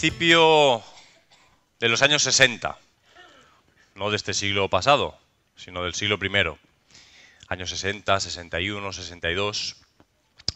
[0.00, 0.80] principio
[1.80, 2.78] de los años 60,
[3.96, 5.18] no de este siglo pasado,
[5.56, 6.56] sino del siglo I,
[7.48, 9.76] años 60, 61, 62,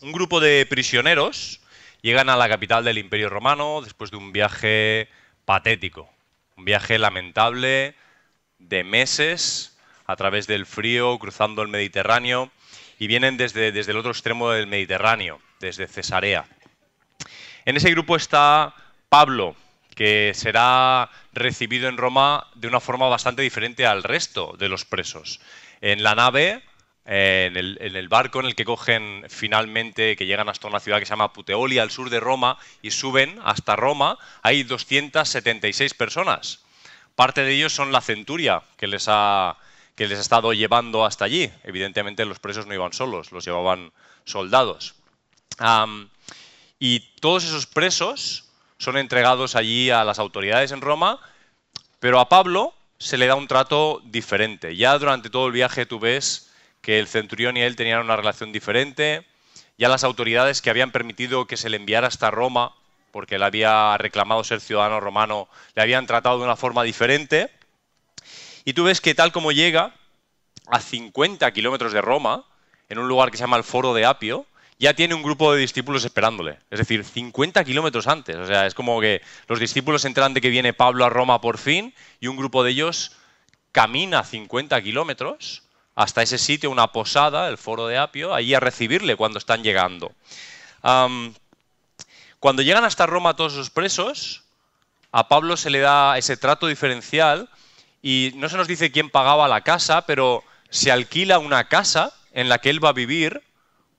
[0.01, 1.61] un grupo de prisioneros
[2.03, 5.09] llegan a la capital del Imperio Romano después de un viaje
[5.45, 6.09] patético,
[6.57, 7.97] un viaje lamentable
[8.61, 12.53] de meses a través del frío, cruzando el Mediterráneo,
[13.01, 16.45] y vienen desde, desde el otro extremo del Mediterráneo, desde Cesarea.
[17.65, 18.77] En ese grupo está
[19.13, 19.55] Pablo,
[19.95, 25.39] que será recibido en Roma de una forma bastante diferente al resto de los presos.
[25.83, 26.63] En la nave,
[27.05, 31.05] eh, en, el, barco en el que cogen finalmente, que llegan hasta una ciudad que
[31.05, 36.65] se llama Puteoli, al sur de Roma, y suben hasta Roma, hay 276 personas.
[37.15, 39.59] Parte de ellos son la centuria que les ha,
[39.95, 41.53] que les ha estado llevando hasta allí.
[41.65, 43.93] Evidentemente los presos no iban solos, los llevaban
[44.25, 44.95] soldados.
[46.79, 48.49] y todos esos presos
[48.83, 51.21] son entregados allí a las autoridades en Roma,
[52.01, 54.75] pero a Pablo se le da un trato diferente.
[54.75, 58.51] Ya durante todo el viaje tú ves que el centurión y él tenían una relación
[58.51, 59.25] diferente,
[59.79, 62.75] ya las autoridades que habían permitido que se le enviara hasta Roma,
[63.13, 67.53] porque él había reclamado ser ciudadano romano, le habían tratado de una forma diferente.
[68.65, 69.95] Y tú ves que tal como llega
[70.67, 72.47] a 50 kilómetros de Roma,
[72.89, 74.45] en un lugar que se llama el Foro de Apio,
[74.83, 76.59] ya tiene un grupo de discípulos esperándole.
[76.69, 78.35] Es decir, 50 kilómetros antes.
[78.35, 81.59] O sea, es como que los discípulos enteran de que viene Pablo a Roma por
[81.59, 83.13] fin y un grupo de ellos
[83.71, 85.63] camina 50 kilómetros
[85.95, 90.11] hasta ese sitio, una posada, el foro de Apio, ahí a recibirle cuando están llegando.
[90.81, 94.43] cuando llegan hasta Roma todos los presos,
[95.13, 97.49] a Pablo se le da ese trato diferencial
[98.03, 102.49] y no se nos dice quién pagaba la casa, pero se alquila una casa en
[102.49, 103.43] la que él va a vivir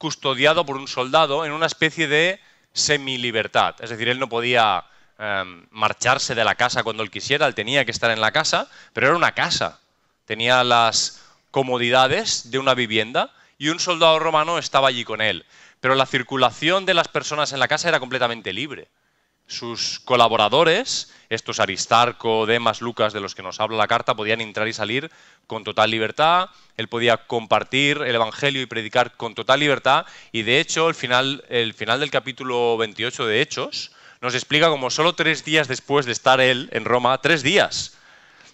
[0.03, 2.41] custodiado por un soldado en una especie de
[2.73, 3.75] semi-libertad.
[3.79, 4.83] Es decir, él no podía
[5.17, 8.67] em, marcharse de la casa cuando él quisiera, él tenía que estar en la casa,
[8.91, 9.79] pero era una casa.
[10.25, 15.45] Tenía las comodidades de una vivienda y un soldado romano estaba allí con él.
[15.79, 18.89] Pero la circulación de las personas en la casa era completamente libre.
[19.47, 24.67] Sus colaboradores, estos Aristarco, Demas, Lucas, de los que nos habla la carta, podían entrar
[24.67, 25.11] y salir
[25.47, 30.59] con total libertad, él podía compartir el Evangelio y predicar con total libertad, y de
[30.59, 35.43] hecho el final, el final del capítulo 28 de Hechos nos explica como solo tres
[35.43, 37.97] días después de estar él en Roma, tres días,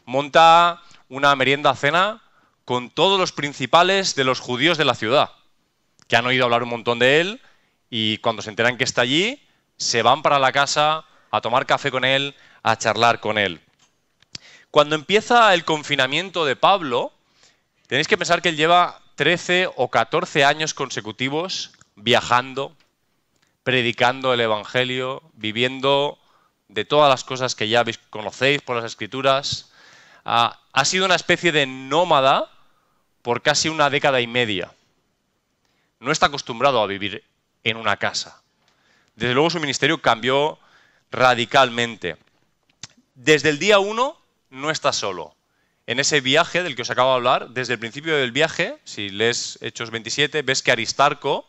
[0.05, 2.21] monta una merienda cena
[2.65, 5.31] con todos los principales de los judíos de la ciudad,
[6.07, 7.41] que han oído hablar un montón de él,
[7.89, 9.41] y cuando se enteran que está allí,
[9.79, 13.61] se van para la casa a tomar café con él, a charlar con él.
[14.69, 17.11] Cuando empieza el confinamiento de Pablo,
[17.87, 22.75] tenéis que pensar que él lleva 13 o 14 años consecutivos viajando,
[23.63, 26.19] predicando el Evangelio, viviendo
[26.67, 29.71] de todas las cosas que ya conocéis por las escrituras.
[30.25, 32.51] Ah, ha sido una especie de nómada
[33.21, 34.71] por casi una década y media.
[35.99, 37.23] No está acostumbrado a vivir
[37.63, 38.41] en una casa.
[39.19, 40.57] Desde luego su ministerio cambió
[41.11, 42.15] radicalmente.
[43.15, 44.17] Desde el día 1
[44.51, 45.35] no está solo.
[45.87, 49.09] En ese viaje del que os acabo de hablar, desde el principio del viaje, si
[49.09, 51.45] lees Hechos 27, ves que Aristarco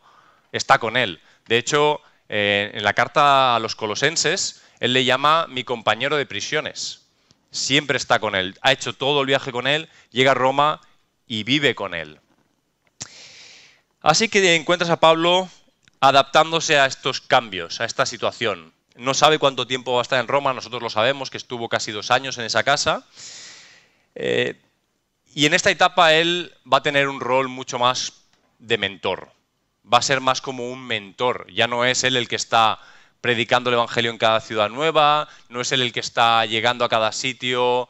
[0.51, 1.21] está con él.
[1.47, 6.27] De hecho, eh, en la carta a los colosenses, él le llama mi compañero de
[6.27, 7.07] prisiones.
[7.53, 8.59] Siempre está con él.
[8.63, 10.81] Ha hecho todo el viaje con él, llega a Roma
[11.29, 12.19] y vive con él.
[14.01, 15.49] Así que encuentras a Pablo
[16.01, 20.29] adaptándose a estos cambios, a esta situación no sabe cuánto tiempo va a estar en
[20.29, 23.07] Roma, nosotros lo sabemos, que estuvo casi dos años en esa casa.
[24.15, 24.61] Eh,
[25.35, 28.13] y en esta etapa él va a tener un rol mucho más
[28.59, 29.33] de mentor.
[29.91, 31.47] Va a ser más como un mentor.
[31.51, 32.79] Ya no es él el que está
[33.23, 36.89] predicando el Evangelio en cada ciudad nueva, no es él el que está llegando a
[36.89, 37.89] cada sitio,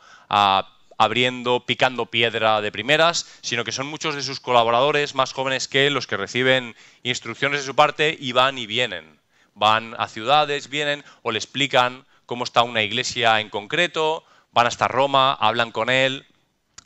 [1.00, 5.88] abriendo, picando piedra de primeras, sino que son muchos de sus colaboradores más jóvenes que
[5.88, 9.18] los que reciben instrucciones de su parte y van y vienen
[9.54, 14.88] van a ciudades, vienen o le explican cómo está una iglesia en concreto, van hasta
[14.88, 16.26] Roma, hablan con él.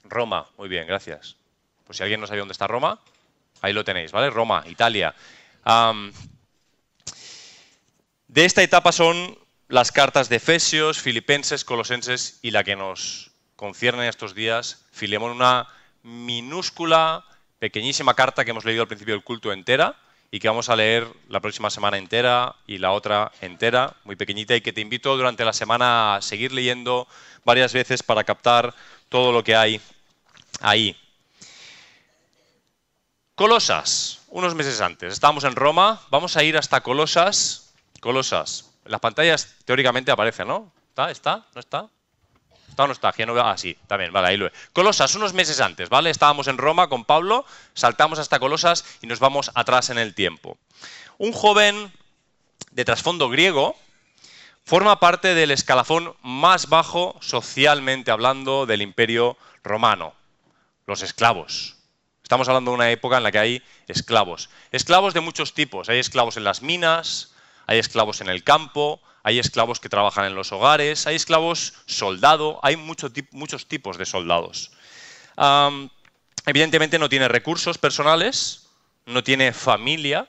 [0.05, 1.37] Roma, muy bien, gracias.
[1.84, 3.00] Pues si alguien no sabe dónde está Roma,
[3.60, 4.31] ahí lo tenéis, ¿vale?
[4.31, 5.14] Roma, Italia.
[8.28, 9.38] de esta etapa son
[9.69, 15.68] las cartas de Efesios, Filipenses, Colosenses y la que nos concierne estos días, Filemón, una
[16.02, 17.24] minúscula,
[17.58, 19.96] pequeñísima carta que hemos leído al principio del culto entera,
[20.30, 24.56] y que vamos a leer la próxima semana entera y la otra entera, muy pequeñita,
[24.56, 27.06] y que te invito durante la semana a seguir leyendo
[27.44, 28.74] varias veces para captar
[29.08, 29.80] todo lo que hay
[30.60, 30.96] ahí.
[33.36, 35.12] Colosas, unos meses antes.
[35.12, 37.72] Estábamos en Roma, vamos a ir hasta Colosas.
[38.00, 38.70] Colosas.
[38.84, 40.72] las pantallas teóricamente aparecen, ¿no?
[40.90, 41.10] ¿Está?
[41.10, 41.46] ¿Está?
[41.54, 41.88] ¿No está?
[42.74, 46.10] ¿Está o no Ah, sí, también, vale, ahí lo Colosas, unos meses antes, ¿vale?
[46.10, 50.58] Estábamos en Roma con Pablo, saltamos hasta Colosas y nos vamos atrás en el tiempo.
[51.18, 51.92] Un joven
[52.72, 53.76] de trasfondo griego
[54.64, 60.14] forma parte del escalafón más bajo socialmente hablando del imperio romano,
[60.86, 61.76] los esclavos.
[62.24, 64.50] Estamos hablando de una época en la que hay esclavos.
[64.72, 65.88] Esclavos de muchos tipos.
[65.90, 67.34] Hay esclavos en las minas,
[67.66, 72.60] hay esclavos en el campo, hay esclavos que trabajan en los hogares, hay esclavos soldado,
[72.62, 74.70] hay muchos tipos de soldados.
[76.46, 78.68] evidentemente no tiene recursos personales,
[79.06, 80.28] no tiene familia.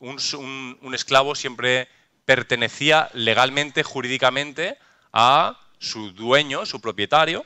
[0.00, 1.88] un esclavo siempre
[2.24, 4.78] pertenecía legalmente, jurídicamente,
[5.12, 7.44] a su dueño, su propietario.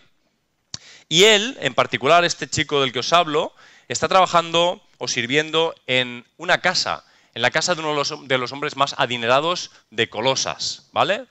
[1.09, 3.53] Y él, en particular, este chico del que os hablo,
[3.89, 7.05] está trabajando o sirviendo en una casa,
[7.35, 11.27] en la casa de uno de los, hombres más adinerados de Colosas, ¿vale?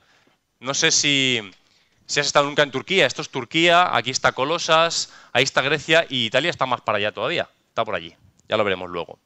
[0.60, 1.40] No sé si,
[2.06, 3.06] si, has estado nunca en Turquía.
[3.06, 7.12] Esto es Turquía, aquí está Colosas, ahí está Grecia y Italia está más para allá
[7.12, 7.48] todavía.
[7.68, 8.14] Está por allí,
[8.48, 9.18] ya lo veremos luego.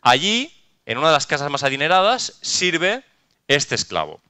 [0.00, 0.52] Allí,
[0.86, 3.04] en una de las casas más adineradas, sirve
[3.48, 4.20] este esclavo.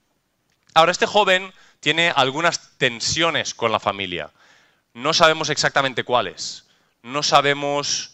[0.74, 4.30] Ahora, este joven tiene algunas tensiones con la familia.
[4.94, 6.66] No sabemos exactamente cuáles.
[7.02, 8.11] No sabemos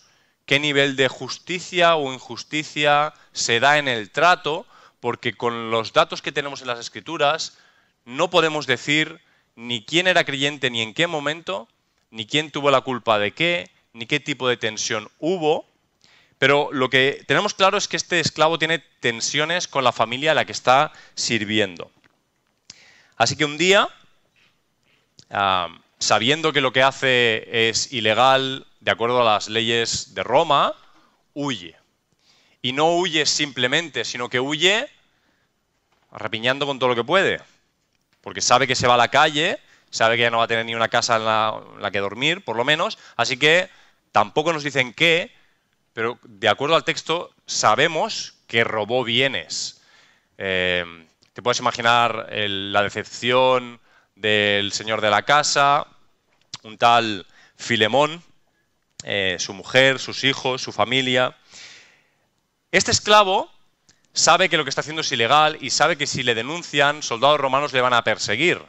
[0.48, 4.66] qué nivel de justicia o injusticia se da en el trato,
[4.98, 7.58] porque con los datos que tenemos en las escrituras
[8.06, 9.20] no podemos decir
[9.56, 11.68] ni quién era creyente ni en qué momento,
[12.10, 15.66] ni quién tuvo la culpa de qué, ni qué tipo de tensión hubo,
[16.38, 20.34] pero lo que tenemos claro es que este esclavo tiene tensiones con la familia a
[20.34, 21.90] la que está sirviendo.
[23.18, 23.86] Así que un día,
[25.30, 25.68] ah,
[25.98, 30.74] sabiendo que lo que hace es ilegal de acuerdo a las leyes de Roma,
[31.34, 31.76] huye.
[32.62, 34.88] Y no huye simplemente, sino que huye
[36.10, 37.40] arrepiñando con todo lo que puede.
[38.20, 39.60] Porque sabe que se va a la calle,
[39.90, 42.00] sabe que ya no va a tener ni una casa en la, en la que
[42.00, 42.98] dormir, por lo menos.
[43.16, 43.70] Así que
[44.12, 45.32] tampoco nos dicen qué,
[45.92, 49.82] pero de acuerdo al texto sabemos que robó bienes.
[50.38, 50.84] Eh,
[51.32, 53.80] te puedes imaginar la decepción
[54.16, 55.86] del señor de la casa,
[56.62, 57.26] un tal
[57.56, 58.22] Filemón,
[59.04, 61.36] eh, su mujer, sus hijos, su familia.
[62.72, 63.50] Este esclavo
[64.12, 67.40] sabe que lo que está haciendo es ilegal y sabe que si le denuncian, soldados
[67.40, 68.60] romanos le van a perseguir.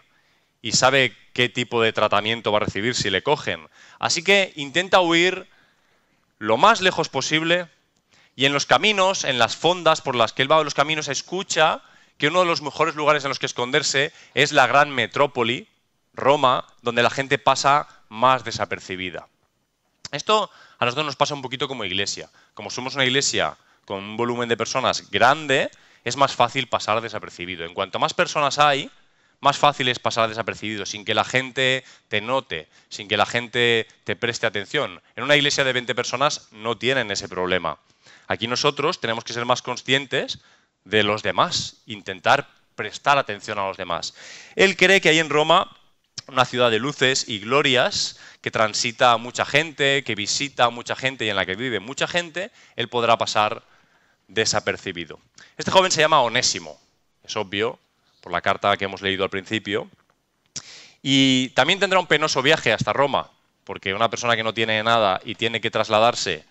[0.62, 3.68] Y sabe qué tipo de tratamiento va a recibir si le cogen.
[3.98, 5.48] Así que intenta huir
[6.38, 7.68] lo más lejos posible
[8.36, 11.82] y en los caminos, en las fondas por las que él va los caminos, escucha
[12.18, 15.68] que uno de los mejores lugares en los que esconderse es la gran metrópoli,
[16.14, 19.28] Roma, donde la gente pasa más desapercibida.
[20.12, 22.30] Esto a nosotros nos pasa un poquito como iglesia.
[22.54, 25.72] Como somos una iglesia con un volumen de personas grande,
[26.04, 27.66] es más fácil pasar desapercibido.
[27.66, 28.90] En cuanto más personas hay,
[29.42, 33.88] más fácil es pasar desapercibido, sin que la gente te note, sin que la gente
[34.04, 35.02] te preste atención.
[35.16, 37.78] En una iglesia de 20 personas no tienen ese problema.
[38.28, 40.40] Aquí nosotros tenemos que ser más conscientes
[40.84, 44.14] de los demás, intentar prestar atención a los demás.
[44.56, 45.76] Él cree que hay en Roma
[46.32, 50.96] una ciudad de luces y glorias que transita a mucha gente, que visita a mucha
[50.96, 53.64] gente y en la que vive mucha gente, él podrá pasar
[54.28, 55.20] desapercibido.
[55.58, 56.80] Este joven se llama Onésimo,
[57.24, 57.80] es obvio,
[58.22, 59.90] por la carta que hemos leído al principio.
[61.02, 63.32] Y también tendrá un penoso viaje hasta Roma,
[63.64, 66.46] porque una persona que no tiene nada y tiene que trasladarse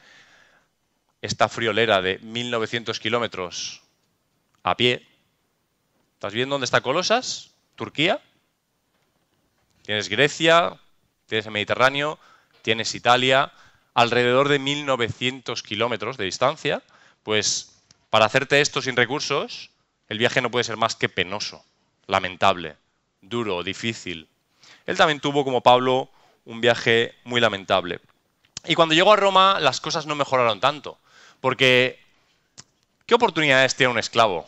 [1.23, 3.83] esta friolera de 1900 kilómetros
[4.63, 5.07] a pie.
[6.15, 7.51] ¿Estás viendo dónde está Colosas?
[7.75, 8.21] Turquía.
[9.89, 10.77] Tienes Grecia,
[11.25, 12.19] tienes el Mediterráneo,
[12.61, 13.51] tienes Italia,
[13.95, 16.83] alrededor de 1900 kilómetros de distancia.
[17.23, 17.81] Pues
[18.11, 19.71] para hacerte esto sin recursos,
[20.11, 21.65] el viaje no puede ser más que penoso,
[22.07, 22.77] lamentable,
[23.23, 24.29] duro, difícil.
[24.85, 26.11] Él también tuvo, como Pablo,
[26.45, 28.01] un viaje muy lamentable.
[28.67, 30.99] Y cuando llegó a Roma, las cosas no mejoraron tanto,
[31.41, 31.99] porque
[33.07, 34.47] ¿qué oportunidades tiene un esclavo?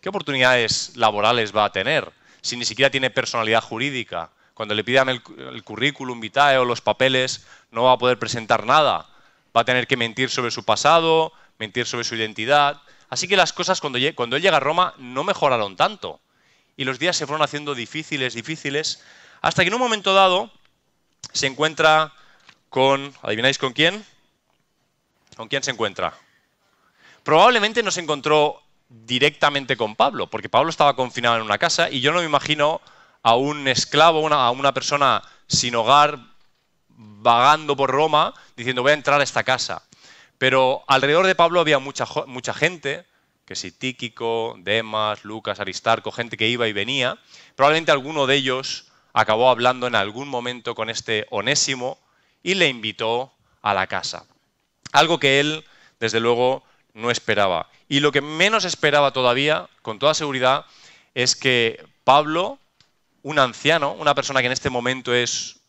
[0.00, 4.30] ¿Qué oportunidades laborales va a tener si ni siquiera tiene personalidad jurídica?
[4.54, 5.22] Cuando le pidan el,
[5.64, 9.08] currículum vitae o los papeles, no va a poder presentar nada.
[9.56, 12.82] Va a tener que mentir sobre su pasado, mentir sobre su identidad.
[13.08, 16.20] Así que las cosas cuando, cuando él llega a Roma no mejoraron tanto.
[16.76, 19.02] Y los días se fueron haciendo difíciles, difíciles,
[19.40, 20.50] hasta que en un momento dado
[21.32, 22.12] se encuentra
[22.68, 24.04] con, ¿adivináis con quién?
[25.36, 26.14] ¿Con quién se encuentra?
[27.22, 28.62] Probablemente no se encontró
[29.04, 32.80] directamente con Pablo, porque Pablo estaba confinado en una casa y yo no me imagino
[33.22, 36.18] a un esclavo, a una persona sin hogar,
[36.88, 39.82] vagando por Roma, diciendo voy a entrar a esta casa.
[40.38, 43.12] Pero alrededor de Pablo había mucha, mucha gente que
[43.52, 47.18] que si Tíquico, Demas, Lucas, Aristarco, gente que iba y venía,
[47.54, 51.98] probablemente alguno de ellos acabó hablando en algún momento con este Onésimo
[52.42, 53.30] y le invitó
[53.60, 54.24] a la casa.
[54.92, 55.66] Algo que él,
[56.00, 57.68] desde luego, no esperaba.
[57.88, 60.66] Y lo que menos esperaba todavía, con toda seguridad,
[61.14, 62.58] es que Pablo,
[63.22, 65.60] un anciano, una persona que en este momento es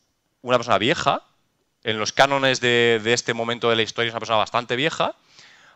[0.41, 1.23] una persona vieja,
[1.83, 5.15] en los cánones de, este momento de la historia es una persona bastante vieja,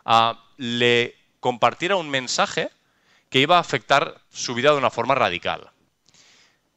[0.04, 2.70] ah, le compartiera un mensaje
[3.30, 5.70] que iba a afectar su vida de una forma radical.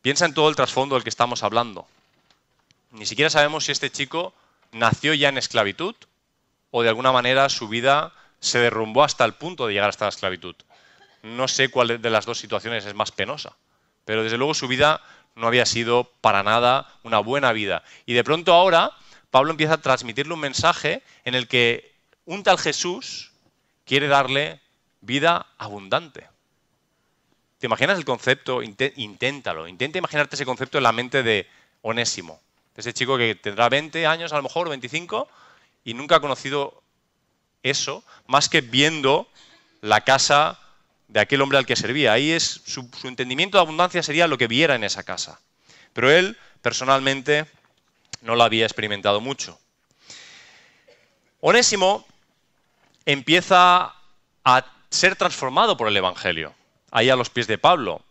[0.01, 1.88] Piensa en todo el trasfondo del que estamos hablando.
[2.92, 4.34] Ni siquiera sabemos si este chico
[4.72, 5.96] nació ya en esclavitud
[6.72, 10.10] o de alguna manera su vida se derrumbó hasta el punto de llegar hasta la
[10.10, 10.55] esclavitud.
[11.24, 13.55] No sé cuál de las dos situaciones es más penosa,
[14.03, 15.01] pero desde luego su vida
[15.36, 17.83] no había sido para nada una buena vida.
[18.05, 18.91] Y de pronto ahora
[19.29, 21.93] Pablo empieza a transmitirle un mensaje en el que
[22.25, 23.31] un tal Jesús
[23.86, 24.60] quiere darle
[25.01, 26.27] vida abundante.
[27.60, 28.62] ¿Te imaginas el concepto?
[28.63, 29.67] Inténtalo.
[29.67, 31.48] Intenta imaginarte ese concepto en la mente de
[31.83, 32.41] Onésimo.
[32.75, 35.27] Ese chico que tendrá 20 años, a lo mejor 25,
[35.83, 36.81] y nunca ha conocido
[37.63, 39.27] eso, más que viendo
[39.82, 40.60] la casa
[41.08, 42.13] de aquel hombre al que servía.
[42.13, 45.39] Ahí es su, entendimiento de abundancia sería lo que viera en esa casa.
[45.94, 47.46] Pero él, personalmente,
[48.22, 49.60] no lo había experimentado mucho.
[51.41, 52.06] Onésimo
[53.06, 53.94] empieza
[54.46, 56.53] a ser transformado por el Evangelio,
[56.91, 58.01] ahí a los pies de Pablo.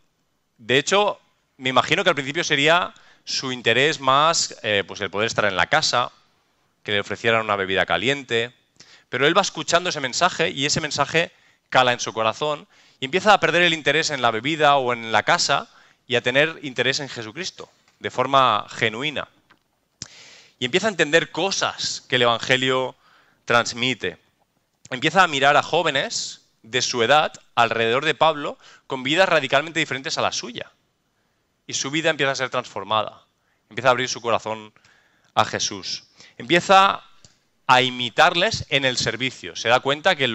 [0.58, 1.18] De hecho,
[1.56, 2.92] me imagino que al principio sería
[3.24, 6.10] su interés más eh, pues el poder estar en la casa,
[6.82, 8.52] que le ofrecieran una bebida caliente,
[9.10, 11.32] pero él va escuchando ese mensaje y ese mensaje
[11.68, 12.66] cala en su corazón
[13.00, 15.68] y empieza a perder el interés en la bebida o en la casa
[16.06, 19.28] y a tener interés en Jesucristo, de forma genuina.
[20.58, 22.94] Y empieza a entender cosas que el Evangelio
[23.44, 24.18] transmite.
[24.90, 30.18] Empieza a mirar a jóvenes de su edad alrededor de Pablo con vidas radicalmente diferentes
[30.18, 30.70] a la suya.
[31.66, 33.24] Y su vida empieza a ser transformada.
[33.70, 34.72] Empieza a abrir su corazón
[35.34, 36.04] a Jesús.
[36.36, 37.02] Empieza
[37.70, 39.54] a imitarles en el servicio.
[39.54, 40.28] Se da cuenta que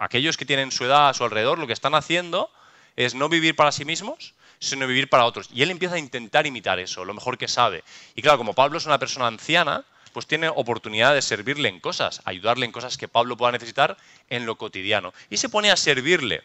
[0.00, 2.50] aquellos que tienen su edad a su alrededor lo que están haciendo
[2.96, 5.48] es no vivir para sí mismos, sino vivir para otros.
[5.54, 7.84] Y él empieza a intentar imitar eso, lo mejor que sabe.
[8.16, 12.22] Y claro, como Pablo es una persona anciana, pues tiene oportunidad de servirle en cosas,
[12.24, 13.96] ayudarle en cosas que Pablo pueda necesitar
[14.28, 15.14] en lo cotidiano.
[15.30, 16.42] Y se pone a servirle.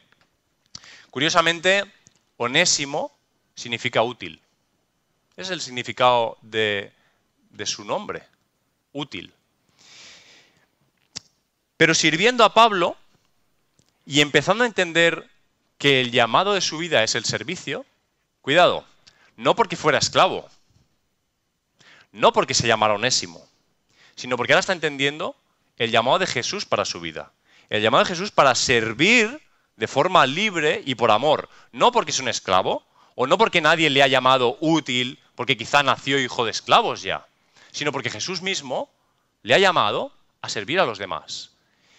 [1.10, 1.86] Curiosamente,
[2.38, 3.12] onésimo
[3.56, 4.40] significa útil.
[5.38, 6.92] Es el significado de
[7.66, 8.22] su nombre,
[8.94, 9.34] útil.
[11.78, 12.96] Pero sirviendo a Pablo
[14.06, 15.30] y empezando a entender
[15.78, 17.86] que el llamado de su vida es el servicio,
[18.42, 18.86] cuidado,
[19.36, 20.48] no porque fuera esclavo,
[22.12, 23.46] no porque se llamara onésimo,
[24.16, 25.36] sino porque ahora está entendiendo
[25.78, 27.32] el llamado de Jesús para su vida.
[27.70, 29.42] El llamado de Jesús para servir
[29.76, 33.90] de forma libre y por amor, no porque es un esclavo, o no porque nadie
[33.90, 37.26] le ha llamado útil, porque quizá nació hijo de esclavos ya,
[37.72, 38.90] sino porque Jesús mismo
[39.42, 41.55] le ha llamado a servir a los demás.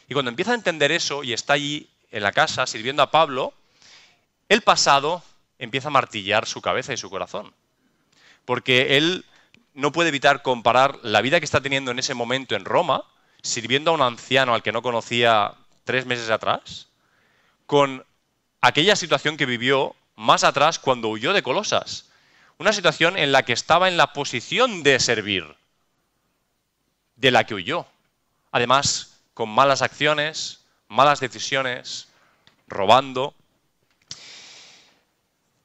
[0.08, 3.52] Y cuando empieza a entender eso y está allí en la casa sirviendo a Pablo,
[4.48, 5.22] el pasado
[5.58, 7.52] empieza a martillar su cabeza y su corazón.
[8.44, 9.25] Porque él
[9.75, 13.04] no puede evitar comparar la vida que está teniendo en ese momento en Roma,
[13.42, 16.88] sirviendo a un anciano al que no conocía tres meses atrás,
[17.66, 18.04] con
[18.60, 22.08] aquella situación que vivió más atrás cuando huyó de Colosas.
[22.58, 25.44] Una situación en la que estaba en la posición de servir,
[27.16, 27.86] de la que huyó.
[28.50, 32.09] Además, con malas acciones, malas decisiones,
[32.69, 33.35] robando.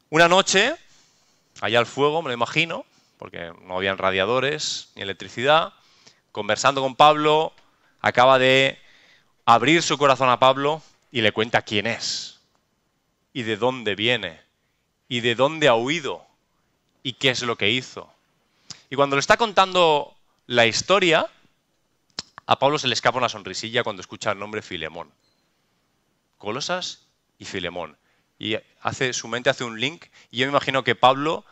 [0.09, 0.75] Una noche,
[1.61, 2.83] allá al fuego, me lo imagino,
[3.17, 5.71] porque no habían radiadores ni electricidad,
[6.33, 7.53] conversando con Pablo,
[8.01, 8.77] acaba de
[9.45, 12.41] abrir su corazón a Pablo y le cuenta quién es,
[13.31, 14.41] y de dónde viene,
[15.07, 16.25] y de dónde ha huido,
[17.03, 18.13] y qué es lo que hizo.
[18.89, 20.13] Y cuando le está contando
[20.45, 21.29] la historia,
[22.51, 25.09] a Pablo se le escapa una sonrisilla cuando escucha el nombre Filemón.
[26.37, 27.07] Colosas
[27.39, 27.95] y Filemón.
[28.37, 31.45] Y hace, su mente hace un link y yo me imagino que Pablo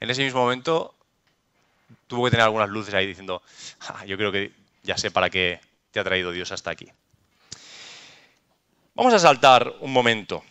[0.00, 0.94] en ese mismo momento
[2.06, 3.42] tuvo que tener algunas luces ahí diciendo,
[3.80, 4.50] ah, yo creo que
[4.82, 5.60] ya sé para qué
[5.90, 6.88] te ha traído Dios hasta aquí.
[8.94, 10.42] Vamos a saltar un momento.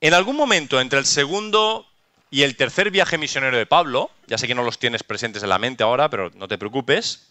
[0.00, 1.86] En algún momento entre el segundo
[2.30, 5.50] y el tercer viaje misionero de Pablo, ya sé que no los tienes presentes en
[5.50, 7.26] la mente ahora, pero no te preocupes,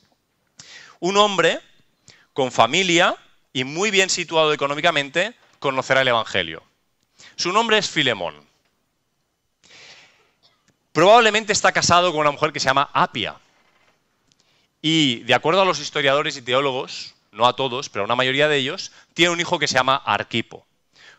[0.99, 1.59] un hombre
[2.33, 3.15] con familia
[3.53, 6.63] y muy bien situado económicamente conocerá el Evangelio.
[7.35, 8.35] Su nombre es Filemón.
[10.91, 13.35] Probablemente está casado con una mujer que se llama Apia.
[14.81, 18.47] Y de acuerdo a los historiadores y teólogos, no a todos, pero a una mayoría
[18.47, 20.65] de ellos, tiene un hijo que se llama Arquipo.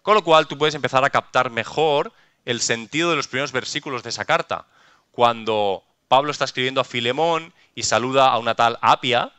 [0.02, 2.12] Con lo cual tú puedes empezar a captar mejor
[2.44, 4.66] el sentido de los primeros versículos de esa carta.
[5.12, 9.32] Cuando Pablo está escribiendo a Filemón y saluda a una tal Apia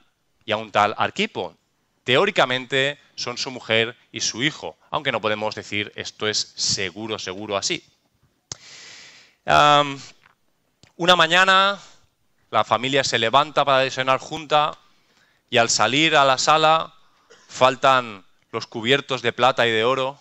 [0.46, 1.56] y a un tal Arquipo.
[2.04, 7.58] Teóricamente son su mujer y su hijo, aunque no podemos decir esto es seguro, seguro
[7.58, 7.84] así.
[9.46, 11.80] una mañana
[12.50, 14.78] la familia se levanta para desayunar junta
[15.50, 16.94] y al salir a la sala
[17.48, 20.20] faltan los cubiertos de plata y de oro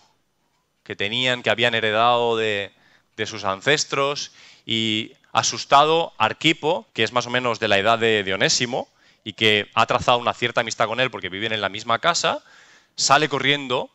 [0.83, 2.71] que tenían, que habían heredado de,
[3.17, 4.31] de sus ancestros
[4.65, 8.87] y asustado Arquipo, que es más o menos de la edad de Dionésimo
[9.23, 12.43] y que ha trazado una cierta amistad con él porque viven en la misma casa,
[12.95, 13.91] sale corriendo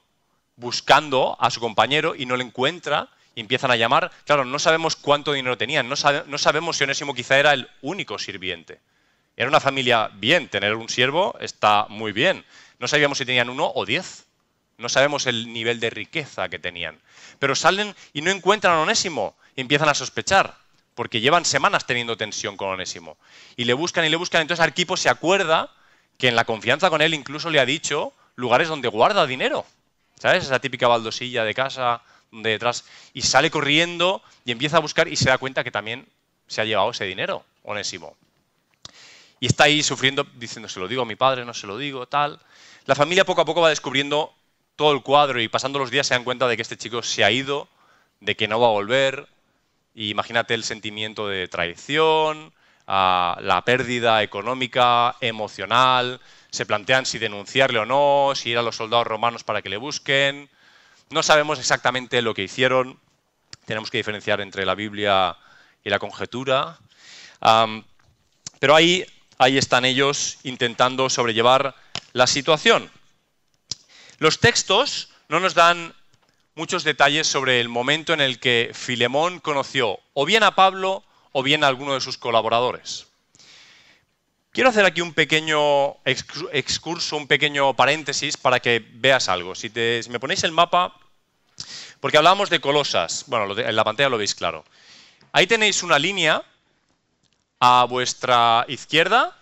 [0.57, 4.11] buscando a su compañero y no le encuentra y empiezan a llamar.
[4.25, 8.81] Claro, no sabemos cuánto dinero tenían, no, sabemos si Onésimo quizá era el único sirviente.
[9.37, 12.45] Era una familia bien, tener un siervo está muy bien.
[12.79, 14.25] No sabíamos si tenían uno o diez.
[14.79, 16.99] No sabemos el nivel de riqueza que tenían.
[17.39, 20.57] Pero salen y no encuentran a Onésimo y empiezan a sospechar,
[20.97, 23.19] porque llevan semanas teniendo tensión con Onésimo.
[23.55, 24.41] Y le buscan y le buscan.
[24.41, 25.71] Entonces Arquipo se acuerda
[26.19, 29.67] que en la confianza con él incluso le ha dicho lugares donde guarda dinero.
[30.19, 30.45] ¿Sabes?
[30.45, 32.01] Esa típica baldosilla de casa
[32.33, 32.87] donde detrás.
[33.13, 36.09] Y sale corriendo y empieza a buscar y se da cuenta que también
[36.47, 38.17] se ha llevado ese dinero, Onésimo.
[39.39, 42.07] Y está ahí sufriendo, diciendo, se lo digo a mi padre, no se lo digo,
[42.07, 42.41] tal.
[42.87, 44.33] La familia poco a poco va descubriendo
[44.77, 47.23] todo el cuadro y pasando los días se dan cuenta de que este chico se
[47.23, 47.69] ha ido,
[48.21, 49.29] de que no va a volver.
[49.99, 52.53] Imagínate el sentimiento de traición,
[52.87, 59.07] la pérdida económica, emocional, se plantean si denunciarle o no, si ir a los soldados
[59.07, 60.51] romanos para que le busquen.
[61.09, 63.01] No sabemos exactamente lo que hicieron,
[63.65, 65.35] tenemos que diferenciar entre la Biblia
[65.83, 66.79] y la conjetura,
[68.61, 69.03] pero ahí,
[69.39, 71.75] ahí están ellos intentando sobrellevar
[72.13, 72.91] la situación.
[74.19, 75.95] Los textos no nos dan
[76.57, 81.43] muchos detalles sobre el momento en el que Filemón conoció o bien a Pablo o
[81.43, 83.07] bien a alguno de sus colaboradores.
[84.53, 89.55] Quiero hacer aquí un pequeño excurso, un pequeño paréntesis para que veas algo.
[89.55, 89.71] Si,
[90.09, 90.99] me ponéis el mapa,
[92.01, 94.65] porque hablábamos de Colosas, bueno, en la pantalla lo veis claro.
[95.33, 96.43] Ahí tenéis una línea
[97.61, 99.37] a vuestra izquierda,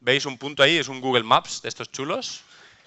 [0.00, 2.42] veis un punto ahí, es un Google Maps de estos chulos.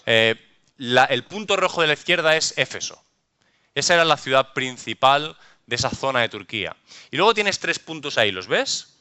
[0.06, 0.36] Eh,
[0.78, 3.04] el punto rojo de la izquierda es Éfeso.
[3.74, 6.76] Esa era la ciudad principal de esa zona de Turquía.
[7.12, 8.92] Y luego tienes tres puntos ahí, ¿los ves?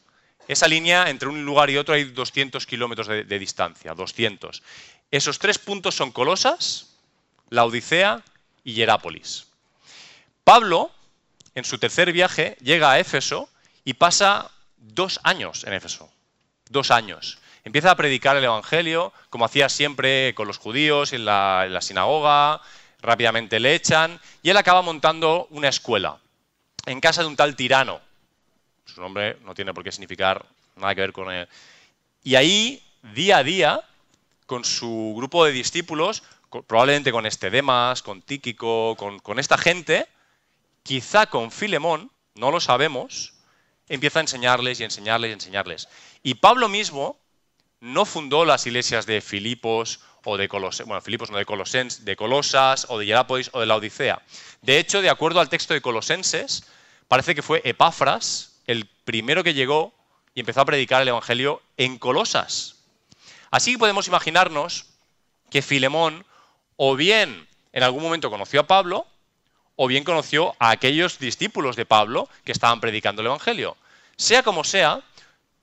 [0.46, 4.62] Esa línea entre un lugar y otro hay 200 kilómetros de, distancia, 200.
[5.10, 6.96] Esos tres puntos son Colosas,
[7.50, 8.22] la Odisea
[8.64, 9.46] y Hierápolis.
[10.44, 10.90] Pablo,
[11.54, 13.48] en su tercer viaje, llega a Éfeso
[13.84, 16.10] y pasa dos años en Éfeso.
[16.68, 17.38] Dos años.
[17.64, 22.60] Empieza a predicar el Evangelio, como hacía siempre con los judíos en en la sinagoga,
[23.02, 26.18] rápidamente le echan, y él acaba montando una escuela
[26.86, 28.00] en casa de un tal tirano,
[28.84, 30.44] su nombre no tiene por qué significar
[30.76, 31.48] nada que ver con él.
[32.22, 32.82] Y ahí,
[33.14, 33.80] día a día,
[34.46, 36.22] con su grupo de discípulos,
[36.66, 40.08] probablemente con este Demas, con Tíquico, con, esta gente,
[40.82, 43.34] quizá con Filemón, no lo sabemos,
[43.88, 45.88] empieza a enseñarles y enseñarles y enseñarles.
[46.22, 47.18] Y Pablo mismo
[47.80, 52.16] no fundó las iglesias de Filipos o de Colosas, bueno, Filipos no, de, Colosens, de
[52.16, 54.22] Colosas o de Hierápolis o de la Odisea.
[54.62, 56.64] De hecho, de acuerdo al texto de Colosenses,
[57.08, 59.94] parece que fue Epafras, el primero que llegó
[60.34, 62.76] y empezó a predicar el Evangelio en Colosas.
[63.50, 64.86] Así que podemos imaginarnos
[65.50, 66.24] que Filemón
[66.76, 69.06] o bien en algún momento conoció a Pablo,
[69.76, 73.76] o bien conoció a aquellos discípulos de Pablo que estaban predicando el Evangelio.
[74.16, 75.00] Sea como sea,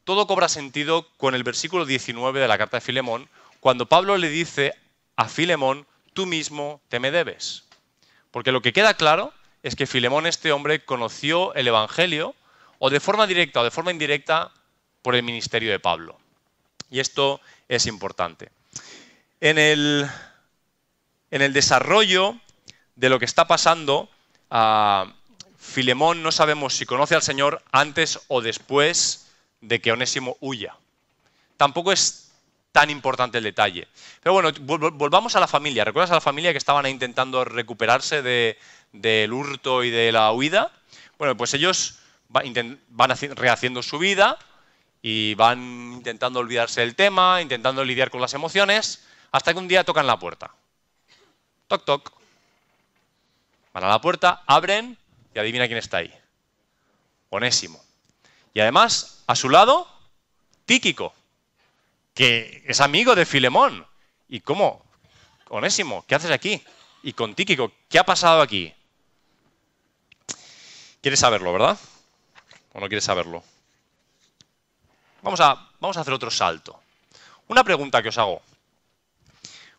[0.06, 4.30] todo cobra sentido con el versículo 19 de la carta de Filemón, cuando Pablo le
[4.30, 4.74] dice
[5.16, 7.64] a Filemón, tú mismo te me debes.
[8.32, 12.36] Porque lo que queda claro es que Filemón, este hombre, conoció el Evangelio,
[12.80, 14.52] o de forma directa o de forma indirecta
[15.02, 16.18] por el ministerio de Pablo.
[16.90, 18.50] Y esto es importante.
[19.42, 20.08] En el,
[21.32, 22.38] en el desarrollo
[22.96, 24.10] de lo que está pasando,
[25.58, 29.28] Filemón no sabemos si conoce al Señor antes o después
[29.62, 30.76] de que Onésimo huya.
[31.58, 32.27] Tampoco es
[32.78, 33.88] tan importante el detalle.
[34.22, 34.52] Pero bueno,
[34.94, 35.84] volvamos a la familia.
[35.84, 40.72] ¿Recuerdas a la familia que estaban intentando recuperarse del hurto y de la huida?
[41.18, 41.98] Bueno, pues ellos
[42.30, 42.54] van
[43.32, 44.38] rehaciendo su vida
[45.02, 49.84] y van intentando olvidarse del tema, intentando lidiar con las emociones, hasta que un día
[49.84, 50.52] tocan la puerta.
[51.68, 52.12] Toc, toc.
[53.74, 54.96] Van a la puerta, abren
[55.34, 56.14] y adivina quién está ahí.
[57.32, 57.84] Onésimo.
[58.54, 59.88] Y además, a su lado,
[60.66, 61.16] Tíquico,
[62.18, 63.86] que es amigo de Filemón.
[64.28, 64.84] ¿Y cómo?
[65.50, 66.62] Onésimo, ¿qué haces aquí?
[67.04, 68.74] Y con Tíquico, ¿qué ha pasado aquí?
[71.00, 71.78] ¿Quieres saberlo, verdad?
[72.74, 73.44] ¿O no quieres saberlo?
[75.22, 76.82] Vamos a, vamos a hacer otro salto.
[77.50, 78.42] Una pregunta que os hago.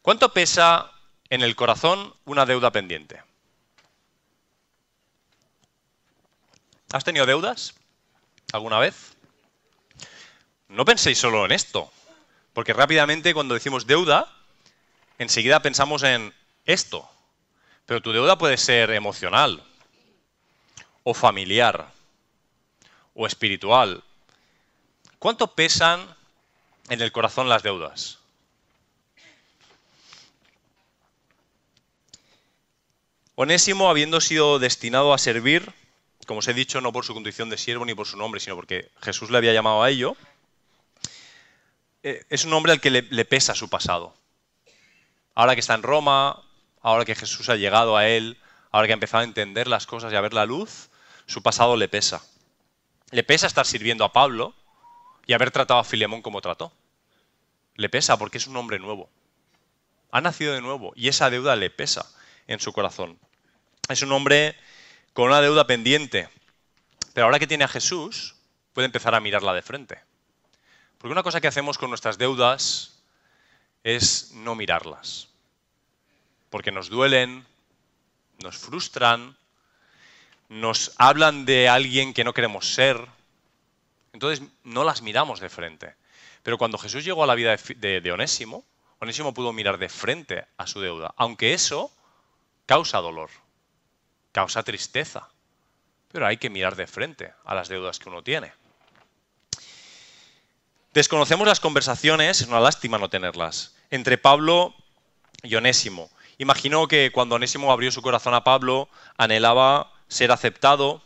[0.01, 0.93] ¿Cuánto pesa
[1.29, 3.21] en el corazón una deuda pendiente?
[6.93, 7.75] ¿Has tenido deudas
[8.53, 9.17] alguna vez?
[10.69, 11.91] No penséis solo en esto,
[12.59, 14.35] porque rápidamente cuando decimos deuda,
[15.17, 16.35] enseguida pensamos en
[16.67, 17.09] esto.
[17.87, 19.63] Pero tu deuda puede ser emocional,
[21.05, 21.93] o familiar,
[23.15, 24.03] o espiritual.
[25.21, 26.05] ¿Cuánto pesan
[26.89, 28.19] en el corazón las deudas?
[33.37, 35.73] Onésimo, habiendo sido destinado a servir,
[36.27, 38.57] como os he dicho, no por su condición de siervo ni por su nombre, sino
[38.57, 40.17] porque Jesús le había llamado a ello,
[42.03, 44.15] eh, es un hombre al que le, le pesa su pasado.
[45.35, 46.43] Ahora que está en Roma,
[46.83, 48.39] ahora que Jesús ha llegado a él,
[48.71, 50.91] ahora que ha empezado a entender las cosas y a ver la luz,
[51.27, 52.23] su pasado le pesa.
[53.11, 54.55] Le pesa estar sirviendo a Pablo
[55.27, 56.73] y haber tratado a Filemón como trató.
[57.75, 59.11] Le pesa porque es un hombre nuevo.
[60.11, 62.11] Ha nacido de nuevo y esa deuda le pesa
[62.47, 63.19] en su corazón.
[63.89, 64.57] Es un hombre
[65.13, 66.29] con una deuda pendiente,
[67.13, 68.37] pero ahora que tiene a Jesús,
[68.73, 70.08] puede empezar a mirarla de frente.
[70.99, 73.01] Porque una cosa que hacemos con nuestras deudas
[73.85, 75.29] es no mirarlas.
[76.51, 77.47] Porque nos duelen,
[78.43, 79.37] nos frustran,
[80.49, 83.01] nos hablan de alguien que no queremos ser.
[84.13, 85.95] Entonces no las miramos de frente.
[86.43, 88.65] Pero cuando Jesús llegó a la vida de, Onésimo,
[89.01, 91.93] Onésimo pudo mirar de frente a su deuda, aunque eso
[92.67, 93.31] causa dolor,
[94.33, 95.29] causa tristeza.
[96.11, 98.53] Pero hay que mirar de frente a las deudas que uno tiene.
[100.99, 104.75] Desconocemos las conversaciones, es una lástima no tenerlas, entre Pablo
[105.45, 106.11] y Onésimo.
[106.39, 111.01] Imagino que cuando Onésimo abrió su corazón a Pablo, anhelaba ser aceptado,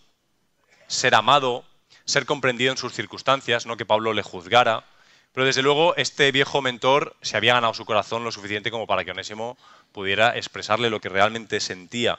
[0.87, 1.67] ser amado,
[2.07, 4.87] ser comprendido en sus circunstancias, no que Pablo le juzgara.
[5.35, 9.05] Pero desde luego este viejo mentor se había ganado su corazón lo suficiente como para
[9.05, 9.59] que Onésimo
[9.93, 12.19] pudiera expresarle lo que realmente sentía.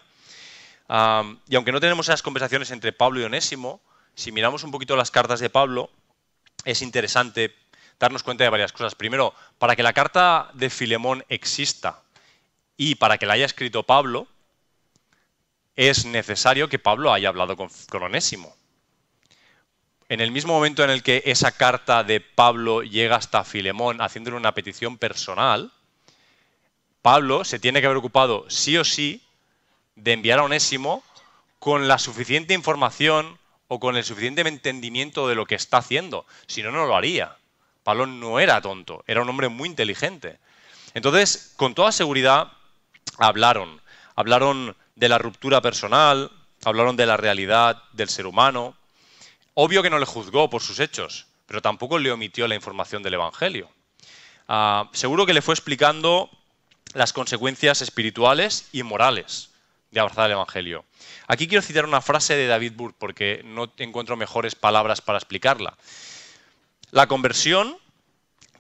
[0.88, 3.82] y aunque no tenemos esas conversaciones entre Pablo y Onésimo,
[4.14, 5.90] si miramos un poquito las cartas de Pablo,
[6.66, 7.63] es interesante
[8.04, 8.96] darnos cuenta de varias cosas.
[8.96, 12.02] Primero, para que la carta de Filemón exista
[12.76, 14.28] y para que la haya escrito Pablo,
[15.78, 18.56] es necesario que Pablo haya hablado con, Onésimo.
[20.10, 24.36] En el mismo momento en el que esa carta de Pablo llega hasta Filemón haciéndole
[24.36, 25.72] una petición personal,
[27.02, 29.22] Pablo se tiene que haber ocupado sí o sí
[29.96, 31.04] de enviar a Onésimo
[31.58, 33.40] con la suficiente información
[33.70, 36.26] o con el suficiente entendimiento de lo que está haciendo.
[36.48, 37.38] Si no, no lo haría.
[37.84, 40.40] Pablo no era tonto, era un hombre muy inteligente.
[40.94, 42.52] Entonces, con toda seguridad,
[43.18, 43.82] hablaron.
[44.16, 46.32] Hablaron de la ruptura personal,
[46.64, 48.76] hablaron de la realidad del ser humano.
[49.54, 53.16] Obvio que no le juzgó por sus hechos, pero tampoco le omitió la información del
[53.16, 53.70] Evangelio.
[54.48, 56.30] Ah, seguro que le fue explicando
[56.94, 59.50] las consecuencias espirituales y morales
[59.92, 60.86] de abrazar el Evangelio.
[61.28, 65.78] Aquí quiero citar una frase de David Burke porque no encuentro mejores palabras para explicarla.
[66.94, 67.76] La conversión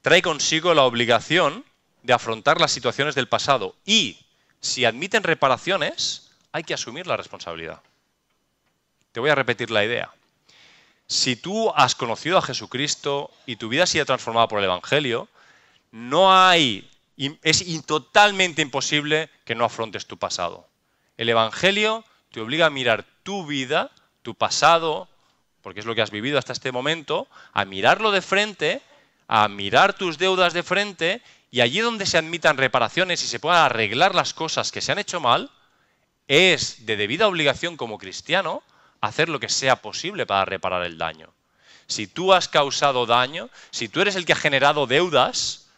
[0.02, 1.64] trae consigo la obligación
[2.02, 4.26] de afrontar las situaciones del pasado y,
[4.60, 7.84] si admiten reparaciones, hay que asumir la responsabilidad.
[9.12, 10.12] Te voy a repetir la idea.
[11.06, 15.28] Si tú has conocido a Jesucristo y tu vida ha sido transformada por el Evangelio,
[15.92, 16.90] no hay,
[17.44, 20.68] es totalmente imposible que no afrontes tu pasado.
[21.18, 23.92] El Evangelio te obliga a mirar tu vida,
[24.24, 25.08] tu pasado,
[25.64, 28.82] porque es lo que has vivido hasta este momento, a mirarlo de frente,
[29.28, 33.64] a mirar tus deudas de frente y allí donde se admitan reparaciones y se puedan
[33.64, 35.50] arreglar las cosas que se han hecho mal,
[36.28, 38.62] es de debida obligación como cristiano
[39.02, 41.34] hacer lo que sea posible para reparar el daño.
[41.88, 45.70] Si tú has causado daño, si tú eres el que ha generado deudas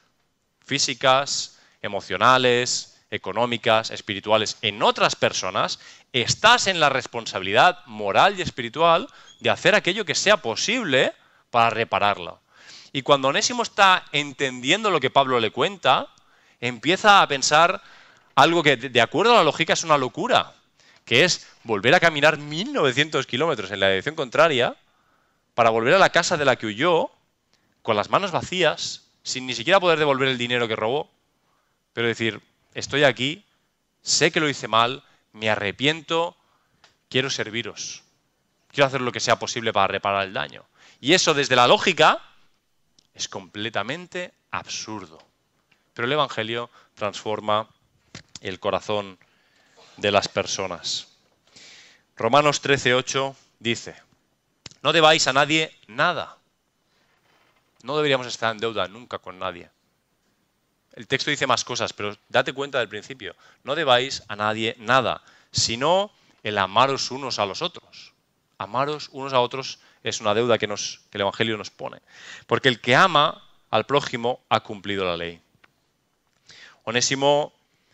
[0.64, 5.80] físicas, emocionales, económicas, espirituales en otras personas,
[6.14, 9.08] estás en la responsabilidad moral y espiritual
[9.40, 11.14] de hacer aquello que sea posible
[11.50, 12.36] para repararla.
[12.92, 16.08] Y cuando Onésimo está entendiendo lo que Pablo le cuenta,
[16.62, 17.82] empieza a pensar
[18.36, 20.54] algo que, de acuerdo a la lógica, es una locura,
[21.04, 24.76] que es volver a caminar 1900 kilómetros en la dirección contraria
[25.54, 27.12] para volver a la casa de la que huyó
[27.82, 31.10] con las manos vacías, sin ni siquiera poder devolver el dinero que robó,
[31.94, 32.42] pero decir,
[32.76, 33.44] estoy aquí,
[34.04, 36.38] sé que lo hice mal, me arrepiento,
[37.10, 38.04] quiero serviros.
[38.72, 40.66] Quiero hacer lo que sea posible para reparar el daño.
[41.02, 42.22] Y eso desde la lógica
[43.14, 45.18] es completamente absurdo.
[45.94, 47.70] Pero el Evangelio transforma
[48.42, 49.18] el corazón
[49.98, 51.08] de las personas.
[52.18, 53.96] Romanos 13:8 dice,
[54.82, 56.38] no debáis a nadie nada.
[57.84, 59.70] No deberíamos estar en deuda nunca con nadie.
[60.96, 63.36] El texto dice más cosas, pero date cuenta del principio.
[63.64, 68.14] No debáis a nadie nada, sino el amaros unos a los otros.
[68.58, 72.00] Amaros unos a otros es una deuda que, nos, que el Evangelio nos pone.
[72.48, 75.42] Porque el que ama al prójimo ha cumplido la ley.
[76.84, 77.52] Onésimo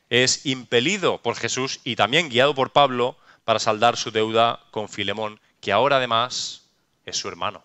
[0.10, 5.40] es impelido por Jesús y también guiado por Pablo para saldar su deuda con Filemón,
[5.60, 6.66] que ahora además
[7.06, 7.64] es su hermano.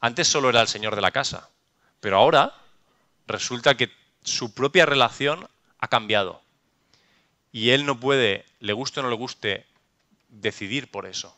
[0.00, 1.48] Antes solo era el señor de la casa,
[2.00, 2.54] pero ahora
[3.26, 3.90] resulta que
[4.22, 6.42] su propia relación ha cambiado.
[7.52, 9.66] Y él no puede, le guste o no le guste,
[10.28, 11.36] decidir por eso.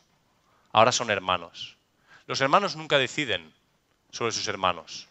[0.71, 1.77] Ahora son hermanos.
[2.27, 3.53] Los hermanos nunca deciden
[4.11, 5.07] sobre sus hermanos.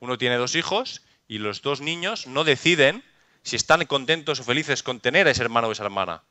[0.00, 3.04] Uno tiene dos hijos y los dos niños no deciden
[3.42, 6.22] si están contentos o felices con tener a ese hermano o esa hermana.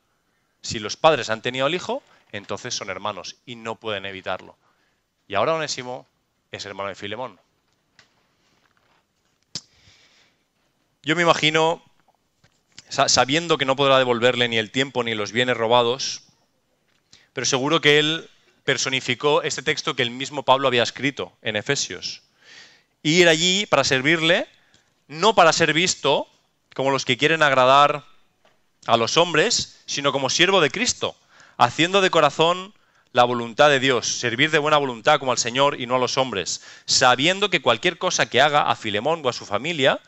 [0.62, 2.02] Si los padres han tenido al hijo,
[2.32, 4.56] entonces son hermanos y no pueden evitarlo.
[5.28, 6.06] Y ahora Onésimo
[6.50, 7.38] es hermano de Filemón.
[11.04, 11.82] Yo me imagino,
[12.88, 16.22] sabiendo que no podrá devolverle ni el tiempo ni los bienes robados,
[17.34, 18.30] pero seguro que él
[18.64, 22.22] personificó este texto que el mismo Pablo había escrito en Efesios.
[23.02, 24.48] Ir allí para servirle,
[25.06, 26.26] no para ser visto
[26.74, 28.06] como los que quieren agradar
[28.86, 31.14] a los hombres, sino como siervo de Cristo,
[31.58, 32.72] haciendo de corazón
[33.12, 36.16] la voluntad de Dios, servir de buena voluntad como al Señor y no a los
[36.16, 40.00] hombres, sabiendo que cualquier cosa que haga a Filemón o a su familia,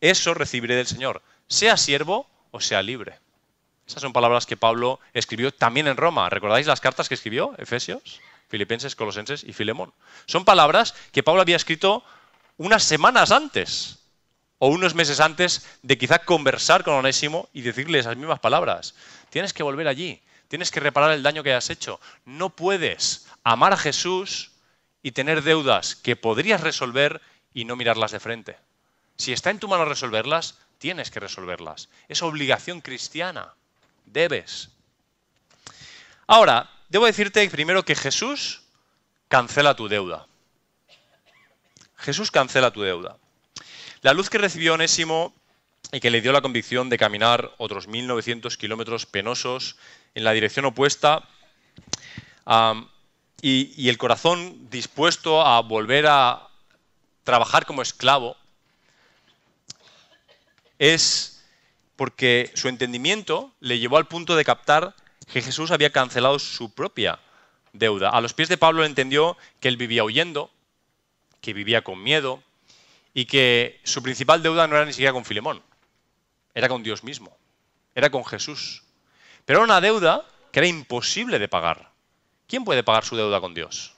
[0.00, 3.18] eso recibiré del Señor, sea siervo o sea libre.
[3.86, 6.28] Esas son palabras que Pablo escribió también en Roma.
[6.28, 7.54] ¿Recordáis las cartas que escribió?
[7.56, 9.94] Efesios, Filipenses, Colosenses y Filemón.
[10.26, 12.04] Son palabras que Pablo había escrito
[12.58, 14.00] unas semanas antes
[14.58, 18.94] o unos meses antes de quizá conversar con Onésimo y decirle esas mismas palabras.
[19.30, 21.98] Tienes que volver allí, tienes que reparar el daño que has hecho.
[22.26, 24.50] No puedes amar a Jesús
[25.02, 27.22] y tener deudas que podrías resolver
[27.54, 28.56] y no mirarlas de frente.
[29.18, 31.88] Si está en tu mano resolverlas, tienes que resolverlas.
[32.08, 33.54] Es obligación cristiana.
[34.06, 34.70] Debes.
[36.28, 38.62] Ahora, debo decirte primero que Jesús
[39.26, 40.26] cancela tu deuda.
[41.96, 43.16] Jesús cancela tu deuda.
[44.02, 45.34] La luz que recibió Onésimo
[45.90, 49.76] y que le dio la convicción de caminar otros 1.900 kilómetros penosos
[50.14, 51.28] en la dirección opuesta
[53.42, 56.48] y, y el corazón dispuesto a volver a
[57.24, 58.36] trabajar como esclavo,
[60.78, 61.44] es
[61.96, 64.94] porque su entendimiento le llevó al punto de captar
[65.32, 67.18] que Jesús había cancelado su propia
[67.72, 68.10] deuda.
[68.10, 70.50] A los pies de Pablo entendió que él vivía huyendo,
[71.40, 72.42] que vivía con miedo,
[73.14, 75.62] y que su principal deuda no era ni siquiera con Filemón,
[76.54, 77.36] era con Dios mismo,
[77.94, 78.84] era con Jesús.
[79.44, 81.90] Pero era una deuda que era imposible de pagar.
[82.46, 83.94] ¿Quién puede pagar su deuda con Dios?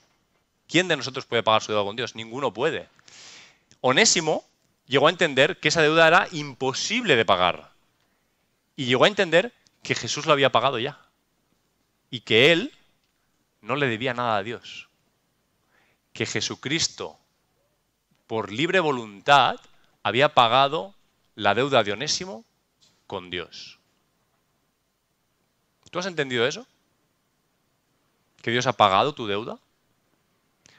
[0.67, 2.15] ¿Quién de nosotros puede pagar su deuda con Dios?
[2.15, 2.87] Ninguno puede.
[3.81, 4.43] Onésimo
[4.91, 7.71] llegó a entender que esa deuda era imposible de pagar.
[8.75, 10.99] Y llegó a entender que Jesús lo había pagado ya.
[12.09, 12.73] Y que él
[13.61, 14.89] no le debía nada a Dios.
[16.13, 17.17] Que Jesucristo
[18.31, 19.59] por libre voluntad,
[20.03, 20.95] había pagado
[21.35, 22.45] la deuda de Onésimo
[23.05, 23.77] con Dios.
[25.91, 26.65] ¿Tú has entendido eso?
[28.41, 29.59] ¿Que Dios ha pagado tu deuda?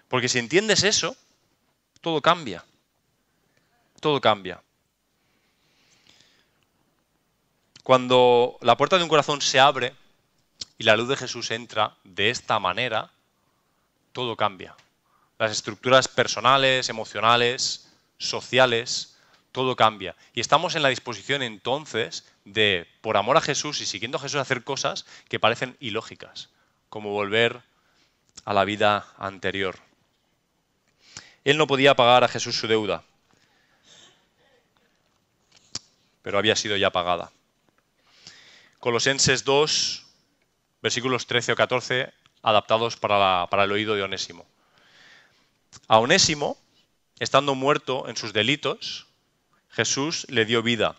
[0.08, 1.14] Porque si entiendes eso,
[2.00, 2.64] todo cambia.
[4.02, 4.60] Todo cambia.
[7.82, 9.94] Cuando la puerta de un corazón se abre
[10.76, 13.10] y la luz de Jesús entra de esta manera,
[14.12, 14.76] todo cambia
[15.42, 19.16] las estructuras personales, emocionales, sociales,
[19.50, 20.14] todo cambia.
[20.34, 24.40] Y estamos en la disposición entonces de, por amor a Jesús y siguiendo a Jesús,
[24.40, 26.50] hacer cosas que parecen ilógicas,
[26.88, 27.60] como volver
[28.44, 29.80] a la vida anterior.
[31.42, 33.02] Él no podía pagar a Jesús su deuda,
[36.22, 37.32] pero había sido ya pagada.
[38.80, 40.06] Colosenses 2,
[40.82, 44.46] versículos 13 o 14, adaptados para, para el oído de Onésimo.
[45.88, 46.58] A Onésimo,
[47.18, 49.06] estando muerto en sus delitos,
[49.70, 50.96] Jesús le dio vida,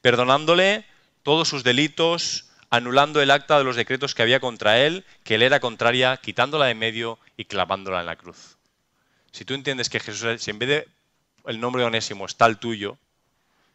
[0.00, 0.84] perdonándole
[1.22, 5.42] todos sus delitos, anulando el acta de los decretos que había contra él, que él
[5.42, 8.56] era contraria, quitándola de medio y clavándola en la cruz.
[9.32, 10.88] Si tú entiendes que Jesús, si en vez de
[11.46, 12.98] el nombre de Onésimo está el tuyo,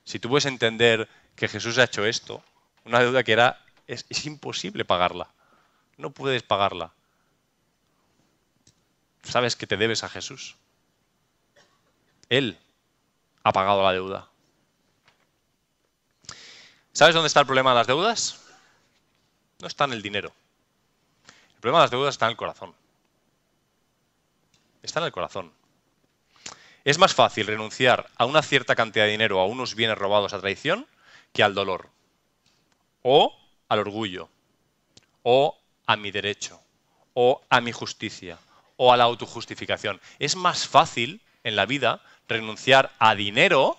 [0.03, 2.43] si tú puedes entender que Jesús ha hecho esto,
[2.85, 5.29] una deuda que era es, imposible pagarla,
[5.97, 6.93] no puedes pagarla
[9.23, 10.57] sabes que te debes a Jesús.
[12.29, 12.57] Él
[13.43, 14.27] ha pagado la deuda.
[16.93, 18.41] ¿Sabes dónde está el problema de las deudas?
[19.59, 20.33] No está en el dinero.
[21.55, 22.73] El problema de las deudas está en el corazón.
[24.81, 25.51] Está en el corazón.
[26.83, 30.39] Es más fácil renunciar a una cierta cantidad de dinero a unos bienes robados a
[30.39, 30.87] traición
[31.31, 31.89] que al dolor,
[33.03, 33.37] o
[33.69, 34.29] al orgullo,
[35.23, 36.59] o a mi derecho,
[37.13, 38.39] o a mi justicia,
[38.77, 40.01] o a la autojustificación.
[40.17, 43.77] Es más fácil en la vida renunciar a dinero,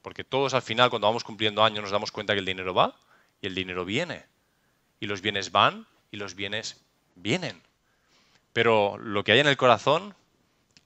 [0.00, 2.94] porque todos al final cuando vamos cumpliendo años nos damos cuenta que el dinero va
[3.42, 4.24] y el dinero viene,
[4.98, 6.80] y los bienes van y los bienes
[7.16, 7.62] vienen.
[8.54, 10.14] Pero lo que hay en el corazón,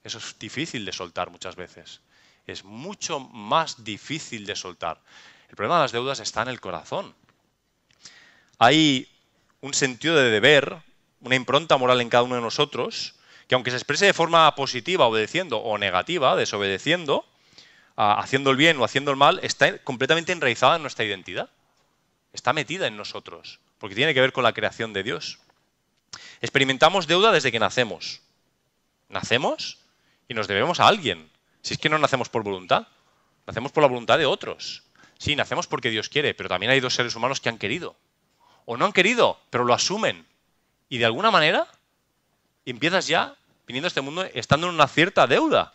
[0.03, 2.01] eso es difícil de soltar muchas veces.
[2.47, 4.99] Es mucho más difícil de soltar.
[5.49, 7.13] El problema de las deudas está en el corazón.
[8.57, 9.07] Hay
[9.61, 10.77] un sentido de deber,
[11.19, 13.15] una impronta moral en cada uno de nosotros,
[13.47, 17.25] que aunque se exprese de forma positiva, obedeciendo, o negativa, desobedeciendo,
[17.95, 21.49] haciendo el bien o haciendo el mal, está completamente enraizada en nuestra identidad.
[22.33, 25.39] Está metida en nosotros, porque tiene que ver con la creación de Dios.
[26.39, 28.21] Experimentamos deuda desde que nacemos.
[29.09, 29.80] Nacemos
[30.31, 31.29] y nos debemos a alguien.
[31.61, 32.87] Si es que no nacemos por voluntad,
[33.45, 34.83] nacemos por la voluntad de otros.
[35.17, 37.97] Sí, nacemos porque Dios quiere, pero también hay dos seres humanos que han querido.
[38.63, 40.25] O no han querido, pero lo asumen.
[40.87, 41.67] Y de alguna manera
[42.65, 43.35] empiezas ya,
[43.67, 45.73] viniendo a este mundo, estando en una cierta deuda.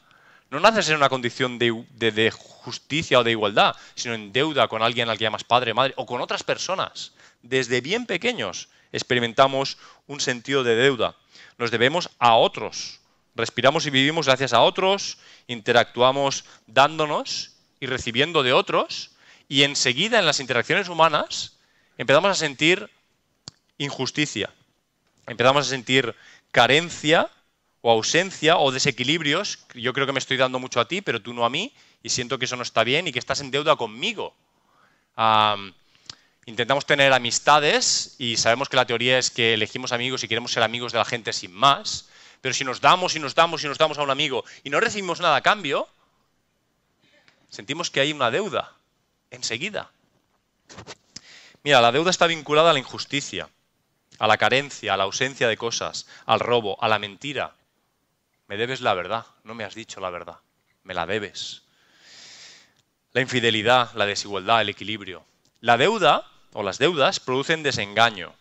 [0.49, 4.81] No naces en una condición de, de, justicia o de igualdad, sino en deuda con
[4.81, 7.13] alguien al que llamas padre, madre, o con otras personas.
[7.43, 11.15] Desde bien pequeños experimentamos un sentido de deuda.
[11.59, 13.01] Nos debemos a otros.
[13.37, 19.11] Respiramos y vivimos gracias a otros, interactuamos dándonos y recibiendo de otros,
[19.47, 21.59] y enseguida en las interacciones humanas
[21.99, 22.89] empezamos a sentir
[23.77, 24.49] injusticia,
[25.27, 26.15] empezamos a sentir
[26.51, 27.29] carencia
[27.83, 29.59] o ausencia o desequilibrios.
[29.75, 32.09] Yo creo que me estoy dando mucho a ti, pero tú no a mí, y
[32.09, 34.35] siento que eso no está bien y que estás en deuda conmigo.
[36.47, 40.63] intentamos tener amistades y sabemos que la teoría es que elegimos amigos y queremos ser
[40.63, 42.09] amigos de la gente sin más,
[42.47, 44.79] pero si nos damos y nos damos y nos damos a un amigo y no
[44.79, 45.89] recibimos nada a cambio,
[47.49, 48.73] sentimos que hay una deuda
[49.33, 49.91] enseguida.
[51.65, 53.49] Mira, la deuda está vinculada a la injusticia,
[54.21, 57.53] a la carencia, a la ausencia de cosas, al robo, a la mentira.
[58.47, 60.37] Me debes la verdad, no me has dicho la verdad,
[60.85, 61.65] me la debes.
[63.11, 65.27] La infidelidad, la desigualdad, el equilibrio.
[65.61, 68.37] La deuda o las deudas producen desengaño,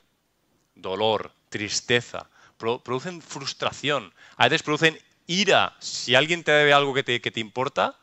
[0.75, 5.75] dolor, tristeza, producen frustración, a veces producen ira.
[5.79, 7.97] Si alguien te debe algo que te, que te importa,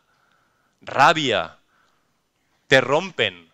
[0.81, 1.59] rabia,
[2.67, 3.51] te rompen,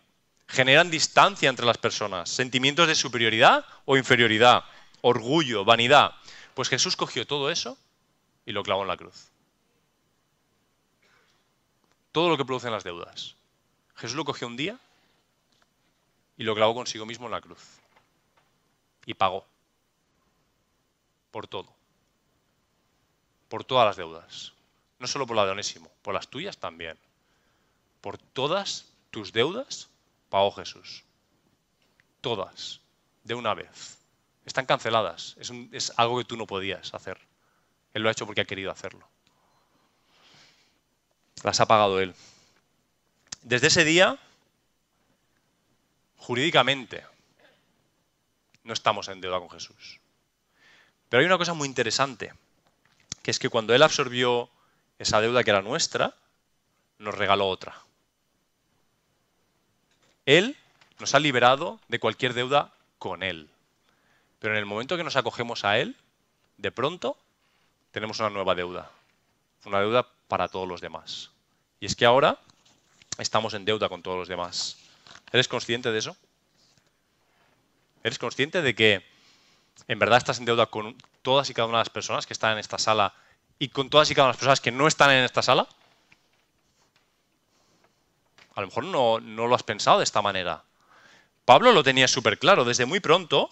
[0.47, 4.63] generan distancia entre las personas, sentimientos de superioridad o inferioridad,
[5.01, 6.13] orgullo, vanidad.
[6.53, 7.77] Pues Jesús cogió todo eso
[8.45, 9.27] y lo clavó en la cruz.
[12.11, 13.35] Todo lo que producen las deudas.
[13.95, 14.79] Jesús lo cogió un día
[16.37, 17.59] y lo clavó consigo mismo en la cruz.
[19.05, 19.45] Y pagó.
[21.31, 21.73] Por todo.
[23.47, 24.53] Por todas las deudas.
[24.99, 26.97] No solo por la de Onésimo, por las tuyas también.
[28.01, 29.89] Por todas tus deudas
[30.29, 31.03] pagó Jesús.
[32.21, 32.81] Todas.
[33.23, 33.97] De una vez.
[34.45, 35.35] Están canceladas.
[35.39, 37.19] Es, es algo que tú no podías hacer.
[37.93, 39.07] Él lo ha hecho porque ha querido hacerlo.
[41.43, 42.13] Las ha pagado Él.
[43.41, 44.19] Desde ese día,
[46.17, 47.05] jurídicamente,
[48.63, 49.99] no estamos en deuda con Jesús.
[51.09, 52.33] Pero hay una cosa muy interesante,
[53.23, 54.49] que es que cuando Él absorbió
[54.99, 56.13] esa deuda que era nuestra,
[56.99, 57.75] nos regaló otra.
[60.25, 60.55] Él
[60.99, 63.49] nos ha liberado de cualquier deuda con Él.
[64.39, 65.95] Pero en el momento que nos acogemos a Él,
[66.57, 67.17] de pronto
[67.91, 68.91] tenemos una nueva deuda.
[69.65, 71.31] Una deuda para todos los demás.
[71.79, 72.37] Y es que ahora
[73.17, 74.77] estamos en deuda con todos los demás.
[75.31, 76.15] ¿Eres consciente de eso?
[78.03, 79.03] ¿Eres consciente de que
[79.87, 82.53] en verdad estás en deuda con todas y cada una de las personas que están
[82.53, 83.13] en esta sala
[83.57, 85.67] y con todas y cada una de las personas que no están en esta sala?
[88.55, 90.63] A lo mejor no, no lo has pensado de esta manera.
[91.45, 93.49] Pablo lo tenía súper claro desde muy pronto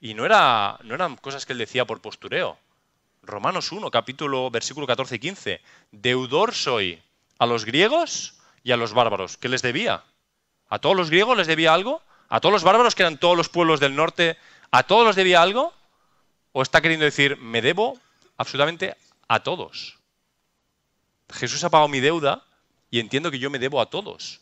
[0.00, 2.58] y no, era, no eran cosas que él decía por postureo.
[3.22, 5.60] Romanos 1, capítulo, versículo 14 y 15.
[5.90, 7.02] Deudor soy
[7.38, 9.36] a los griegos y a los bárbaros.
[9.36, 10.04] ¿Qué les debía?
[10.68, 12.02] ¿A todos los griegos les debía algo?
[12.28, 14.36] ¿A todos los bárbaros, que eran todos los pueblos del norte,
[14.70, 15.72] a todos les debía algo?
[16.52, 17.98] ¿O está queriendo decir, me debo
[18.36, 18.96] absolutamente
[19.28, 19.98] a todos?
[21.30, 22.44] Jesús ha pagado mi deuda
[22.90, 24.40] y entiendo que yo me debo a todos.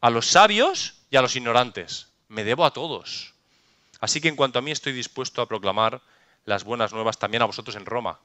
[0.00, 2.08] A los sabios y a los ignorantes.
[2.28, 3.34] Me debo a todos.
[4.00, 6.00] Así que en cuanto a mí estoy dispuesto a proclamar
[6.44, 8.18] las buenas nuevas también a vosotros en Roma.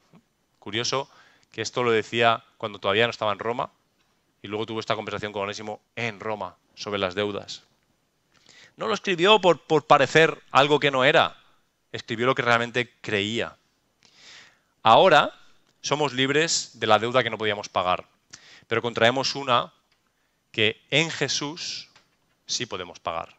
[0.60, 1.10] Curioso
[1.52, 3.70] que esto lo decía cuando todavía no estaba en Roma
[4.42, 7.64] y luego tuvo esta conversación con Onésimo en Roma sobre las deudas.
[8.76, 11.38] No lo escribió por, parecer algo que no era.
[11.92, 13.56] escribió lo que realmente creía.
[14.82, 15.34] Ahora
[15.82, 18.06] somos libres de la deuda que no podíamos pagar,
[18.68, 19.72] pero contraemos una
[20.52, 21.90] que en Jesús
[22.46, 23.36] sí podemos pagar.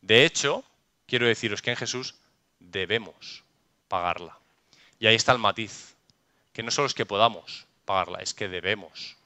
[0.00, 0.64] De hecho,
[1.06, 2.16] quiero deciros que en Jesús
[2.58, 3.44] debemos
[3.88, 4.38] pagarla.
[4.98, 5.94] Y ahí está el matiz,
[6.52, 9.16] que no solo es que podamos pagarla, es que debemos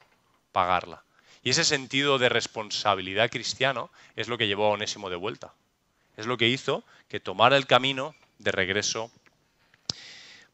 [0.52, 1.02] pagarla.
[1.42, 5.52] Y ese sentido de responsabilidad cristiano es lo que llevó a Onésimo de vuelta.
[6.16, 9.10] Es lo que hizo que tomara el camino de regreso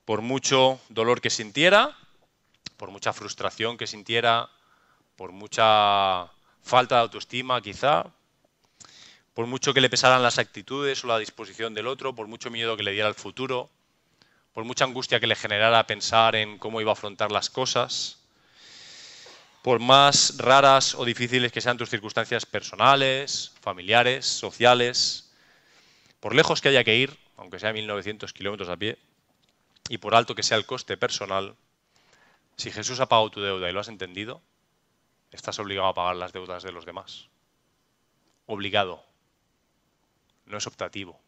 [0.04, 1.96] por mucho dolor que sintiera,
[2.76, 4.50] por mucha frustración que sintiera,
[5.16, 6.30] por mucha
[6.62, 8.06] falta de autoestima quizá,
[9.32, 12.76] por mucho que le pesaran las actitudes o la disposición del otro, por mucho miedo
[12.76, 13.70] que le diera el futuro,
[14.52, 18.18] por mucha angustia que le generara pensar en cómo iba a afrontar las cosas,
[19.64, 25.32] por más raras o difíciles que sean tus circunstancias personales, familiares, sociales,
[26.20, 28.98] por lejos que haya que ir, aunque sea 1900 kilómetros a pie,
[29.88, 31.56] y por alto que sea el coste personal,
[32.58, 34.42] si Jesús ha pagado tu deuda y lo has entendido,
[35.30, 37.28] estás obligado a pagar las deudas de los demás.
[38.44, 39.02] Obligado.
[40.44, 41.18] No es optativo.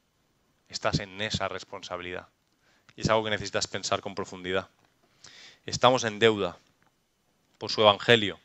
[0.68, 2.28] Estás en esa responsabilidad.
[2.97, 4.68] Y es algo que necesitas pensar con profundidad.
[5.64, 6.59] Estamos en deuda
[7.59, 8.39] por su Evangelio,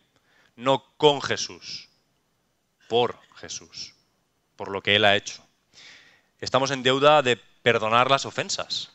[0.56, 1.90] no con Jesús,
[2.88, 3.94] por Jesús,
[4.56, 5.46] por lo que Él ha hecho.
[6.40, 8.92] Estamos en deuda de perdonar las ofensas.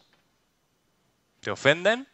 [1.40, 2.08] Te ofenden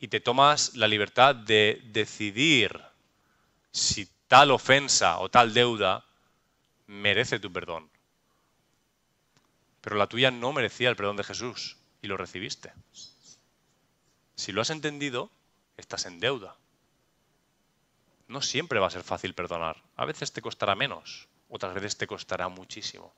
[0.00, 2.80] y te tomas la libertad de decidir
[3.70, 6.04] si tal ofensa o tal deuda
[6.86, 7.88] merece tu perdón.
[9.80, 12.72] Pero la tuya no merecía el perdón de Jesús y lo recibiste.
[14.34, 15.30] Si lo has entendido,
[15.76, 16.56] estás en deuda.
[18.32, 19.82] No siempre va a ser fácil perdonar.
[19.96, 23.12] A veces te costará menos, otras veces te costará muchísimo.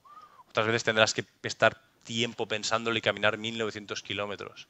[0.48, 4.68] Otras veces tendrás que estar tiempo pensándole y caminar 1900 kilómetros.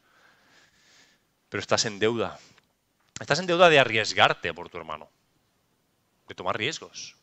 [1.49, 2.39] Pero estás en deuda.
[3.21, 5.09] Estás en deuda de arriesgarte por tu hermano
[6.29, 7.17] de tomar riesgos,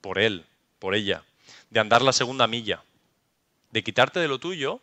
[0.00, 0.46] por él,
[0.78, 1.24] por ella,
[1.70, 2.82] de andar la segunda milla,
[3.70, 4.80] de quitarte de lo tuyo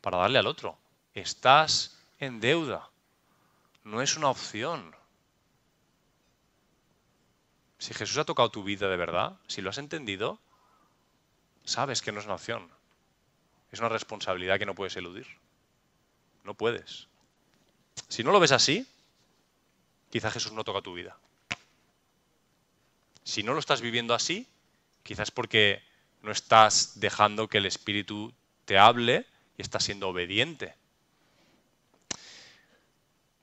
[0.00, 0.78] para darle al otro.
[1.14, 2.88] Estás en deuda.
[3.84, 4.94] No es una opción.
[7.78, 10.38] Si Jesús ha tocado tu vida de verdad, si lo has entendido,
[11.64, 12.68] sabes que no es una opción.
[13.70, 15.26] Es una responsabilidad que no puedes eludir.
[16.44, 17.06] No puedes.
[18.08, 18.86] Si no lo ves así,
[20.10, 21.16] quizá Jesús no toca tu vida.
[23.22, 24.46] Si no lo estás viviendo así,
[25.02, 25.82] quizás porque
[26.22, 28.32] no estás dejando que el Espíritu
[28.64, 29.26] te hable
[29.56, 30.74] y estás siendo obediente.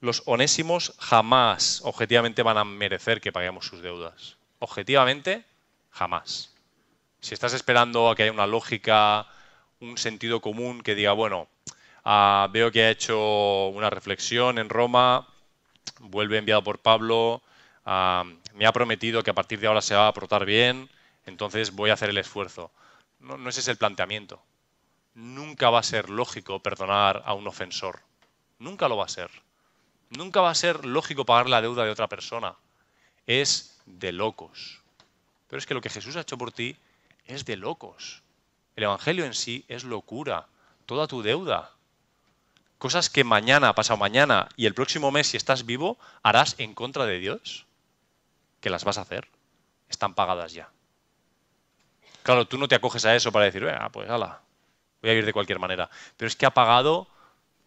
[0.06, 4.38] Los onésimos jamás objetivamente van a merecer que paguemos sus deudas.
[4.60, 5.44] Objetivamente,
[5.90, 6.54] jamás.
[7.22, 9.26] Si estás esperando a que haya una lógica,
[9.80, 11.48] un sentido común que diga, bueno,
[12.04, 15.28] ah, veo que ha hecho una reflexión en Roma,
[16.02, 17.42] vuelve enviado por Pablo,
[18.54, 20.88] me ha prometido que a partir de ahora se va a portar bien,
[21.26, 22.70] entonces voy a hacer el esfuerzo.
[23.22, 24.40] No, no ese es el planteamiento.
[25.16, 28.02] Nunca va a ser lógico perdonar a un ofensor.
[28.60, 29.32] Nunca lo va a ser.
[30.10, 32.56] Nunca va a ser lógico pagar la deuda de otra persona.
[33.28, 34.82] Es de locos.
[35.48, 36.76] Pero es que lo que Jesús ha hecho por ti
[37.26, 38.24] es de locos.
[38.76, 40.48] El Evangelio en sí es locura.
[40.86, 41.72] Toda tu deuda.
[42.78, 47.06] Cosas que mañana, pasado mañana y el próximo mes, si estás vivo, harás en contra
[47.06, 47.66] de Dios
[48.60, 49.28] que las vas a hacer,
[49.90, 50.70] están pagadas ya.
[52.24, 54.42] Claro, tú no te acoges a eso para decir, pues ala,
[55.02, 55.90] voy a ir de cualquier manera.
[56.18, 57.08] Pero es que ha pagado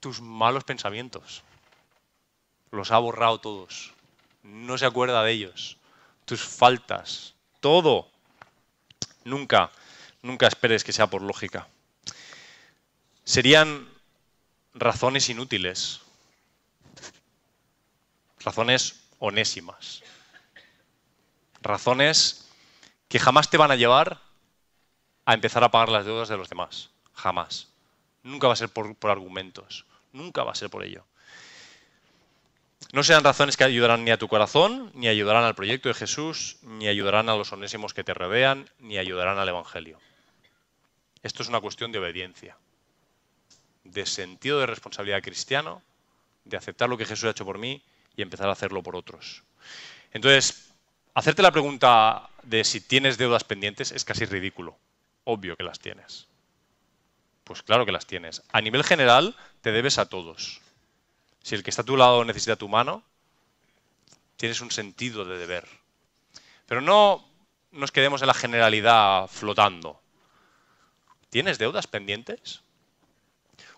[0.01, 1.43] tus malos pensamientos.
[2.70, 3.92] Los ha borrado todos.
[4.42, 5.76] No se acuerda de ellos.
[6.24, 7.34] Tus faltas.
[7.60, 8.08] Todo.
[9.24, 9.70] Nunca,
[10.22, 11.68] nunca esperes que sea por lógica.
[13.24, 13.88] Serían
[14.74, 16.00] razones inútiles.
[18.40, 20.02] Razones onésimas
[21.62, 22.48] razones
[23.08, 24.20] que jamás te van a llevar
[25.24, 26.90] a empezar a pagar las deudas de los demás.
[27.14, 27.68] Jamás.
[28.22, 29.84] Nunca va a ser por, argumentos.
[30.12, 31.04] Nunca va a ser por ello.
[32.92, 36.58] No serán razones que ayudarán ni a tu corazón, ni ayudarán al proyecto de Jesús,
[36.62, 39.98] ni ayudarán a los onésimos que te rodean, ni ayudarán al Evangelio.
[41.22, 42.56] Esto es una cuestión de obediencia,
[43.84, 45.82] de sentido de responsabilidad cristiano,
[46.44, 47.82] de aceptar lo que Jesús ha hecho por mí
[48.16, 49.42] y empezar a hacerlo por otros.
[50.12, 50.68] Entonces,
[51.18, 54.78] Hacerte la pregunta de si tienes deudas pendientes es casi ridículo.
[55.24, 56.28] Obvio que las tienes.
[57.42, 58.40] Pues claro que las tienes.
[58.52, 60.60] A nivel general, te debes a todos.
[61.49, 63.03] Si el que está a tu lado necesita tu mano,
[64.36, 65.66] tienes un sentido de deber.
[66.66, 67.26] Pero no
[67.70, 69.99] nos quedemos en la generalidad flotando.
[71.30, 72.61] ¿Tienes deudas pendientes?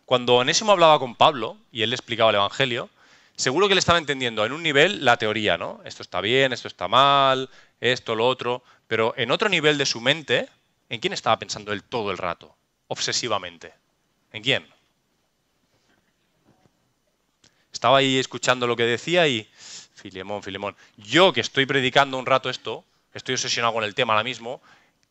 [0.04, 2.90] cuando Onésimo hablaba con Pablo y él le explicaba el Evangelio,
[3.36, 5.80] seguro que le estaba entendiendo en un nivel la teoría, ¿no?
[5.84, 7.48] Esto está bien, esto está mal,
[7.80, 10.48] esto, lo otro, pero en otro nivel de su mente,
[10.88, 12.56] ¿en quién estaba pensando él todo el rato?
[12.88, 13.72] Obsesivamente.
[14.32, 14.79] ¿En quién?
[17.80, 19.48] Estaba ahí escuchando lo que decía y,
[19.94, 24.22] Filemón, Filemón, yo que estoy predicando un rato esto, estoy obsesionado con el tema ahora
[24.22, 24.60] mismo,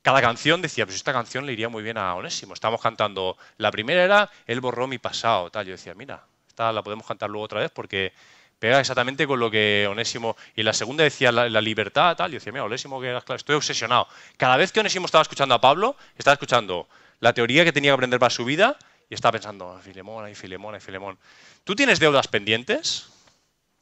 [0.03, 2.53] cada canción decía, pues esta canción le iría muy bien a Onésimo.
[2.53, 5.65] Estábamos cantando, la primera era Él borró mi pasado, tal.
[5.65, 8.13] Yo decía, mira, esta la podemos cantar luego otra vez porque
[8.59, 10.37] pega exactamente con lo que Onésimo.
[10.55, 12.29] Y la segunda decía la, libertad, tal.
[12.29, 14.07] Yo decía, mira, Onésimo, que estoy obsesionado.
[14.37, 16.87] Cada vez que Onésimo estaba escuchando a Pablo, estaba escuchando
[17.19, 18.77] la teoría que tenía que aprender para su vida
[19.09, 21.17] y estaba pensando, Filemón, ay, Filemón, ay, Filemón.
[21.63, 23.09] ¿Tú tienes deudas pendientes?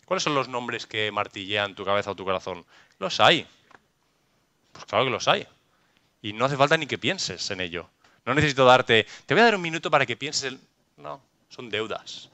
[0.05, 2.65] ¿Cuáles son los nombres que martillean tu cabeza o tu corazón?
[2.97, 3.45] Los hay.
[4.71, 5.45] Pues claro que los hay.
[6.21, 7.89] Y no hace falta ni que pienses en ello.
[8.25, 10.61] No necesito darte, te voy a dar un minuto para que pienses en...
[10.95, 12.29] No, son deudas.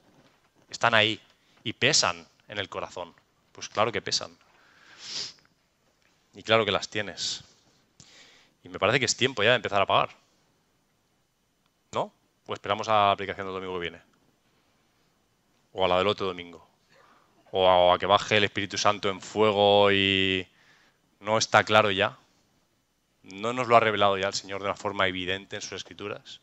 [0.70, 1.20] Están ahí
[1.64, 3.14] y pesan en el corazón.
[3.52, 4.38] Pues claro que pesan.
[6.36, 7.44] Y claro que las tienes.
[8.64, 10.23] Y me parece que es tiempo ya de empezar a pagar.
[12.46, 14.02] O esperamos a la aplicación del domingo que viene.
[15.72, 16.68] O a la del otro domingo.
[17.52, 20.48] O a, que baje el Espíritu Santo en fuego y
[21.20, 22.18] no está claro ya.
[23.24, 26.42] No nos lo ha revelado ya el Señor de una forma evidente en sus escrituras.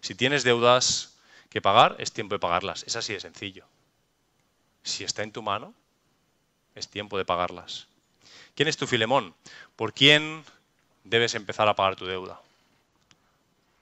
[0.00, 2.84] Si tienes deudas que pagar, es tiempo de pagarlas.
[2.84, 3.66] Es así de sencillo.
[4.82, 5.74] Si está en tu mano,
[6.74, 7.88] es tiempo de pagarlas.
[8.54, 9.34] ¿Quién es tu Filemón?
[9.76, 10.44] ¿Por quién
[11.04, 12.40] debes empezar a pagar tu deuda?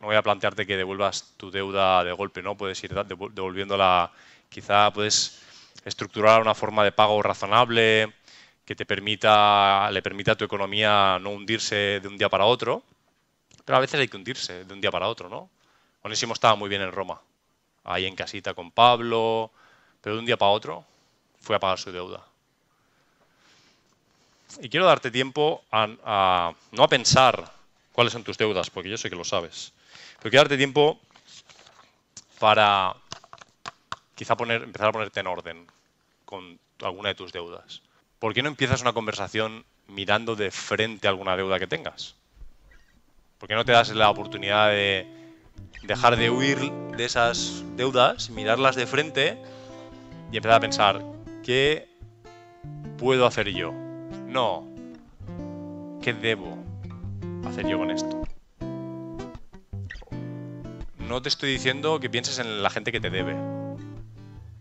[0.00, 2.56] No voy a plantearte que devuelvas tu deuda de golpe, ¿no?
[2.56, 4.12] Puedes ir devolviéndola,
[4.48, 5.40] quizá puedes
[5.84, 8.12] estructurar una forma de pago razonable
[8.64, 12.82] que te permita, le permita a tu economía no hundirse de un día para otro,
[13.64, 15.50] pero a veces hay que hundirse de un día para otro, ¿no?
[16.02, 17.20] Onésimo estaba muy bien en Roma,
[17.84, 19.50] ahí en casita con Pablo,
[20.00, 20.84] pero de un día para otro
[21.40, 22.22] fue a pagar su deuda.
[24.60, 27.52] Y quiero darte tiempo a, no a pensar
[27.92, 29.72] cuáles son tus deudas, porque yo sé que lo sabes,
[30.18, 31.00] pero quiero darte tiempo
[32.38, 32.94] para
[34.14, 35.66] quizá empezar a ponerte en orden
[36.24, 37.82] con alguna de tus deudas.
[38.18, 42.16] ¿Por qué no empiezas una conversación mirando de frente alguna deuda que tengas?
[43.38, 45.06] ¿Por qué no te das la oportunidad de
[45.82, 46.58] dejar de huir
[46.96, 49.38] de esas deudas, mirarlas de frente
[50.32, 51.02] y empezar a pensar,
[51.44, 51.88] ¿qué
[52.98, 53.72] puedo hacer yo?
[54.26, 54.66] No,
[56.02, 56.58] ¿qué debo
[57.46, 58.17] hacer yo con esto?
[61.08, 63.34] No te estoy diciendo que pienses en la gente que te debe.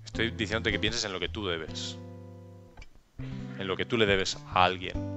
[0.06, 1.98] Estoy diciéndote que pienses en lo que tú debes.
[3.60, 5.17] En lo que tú le debes a alguien.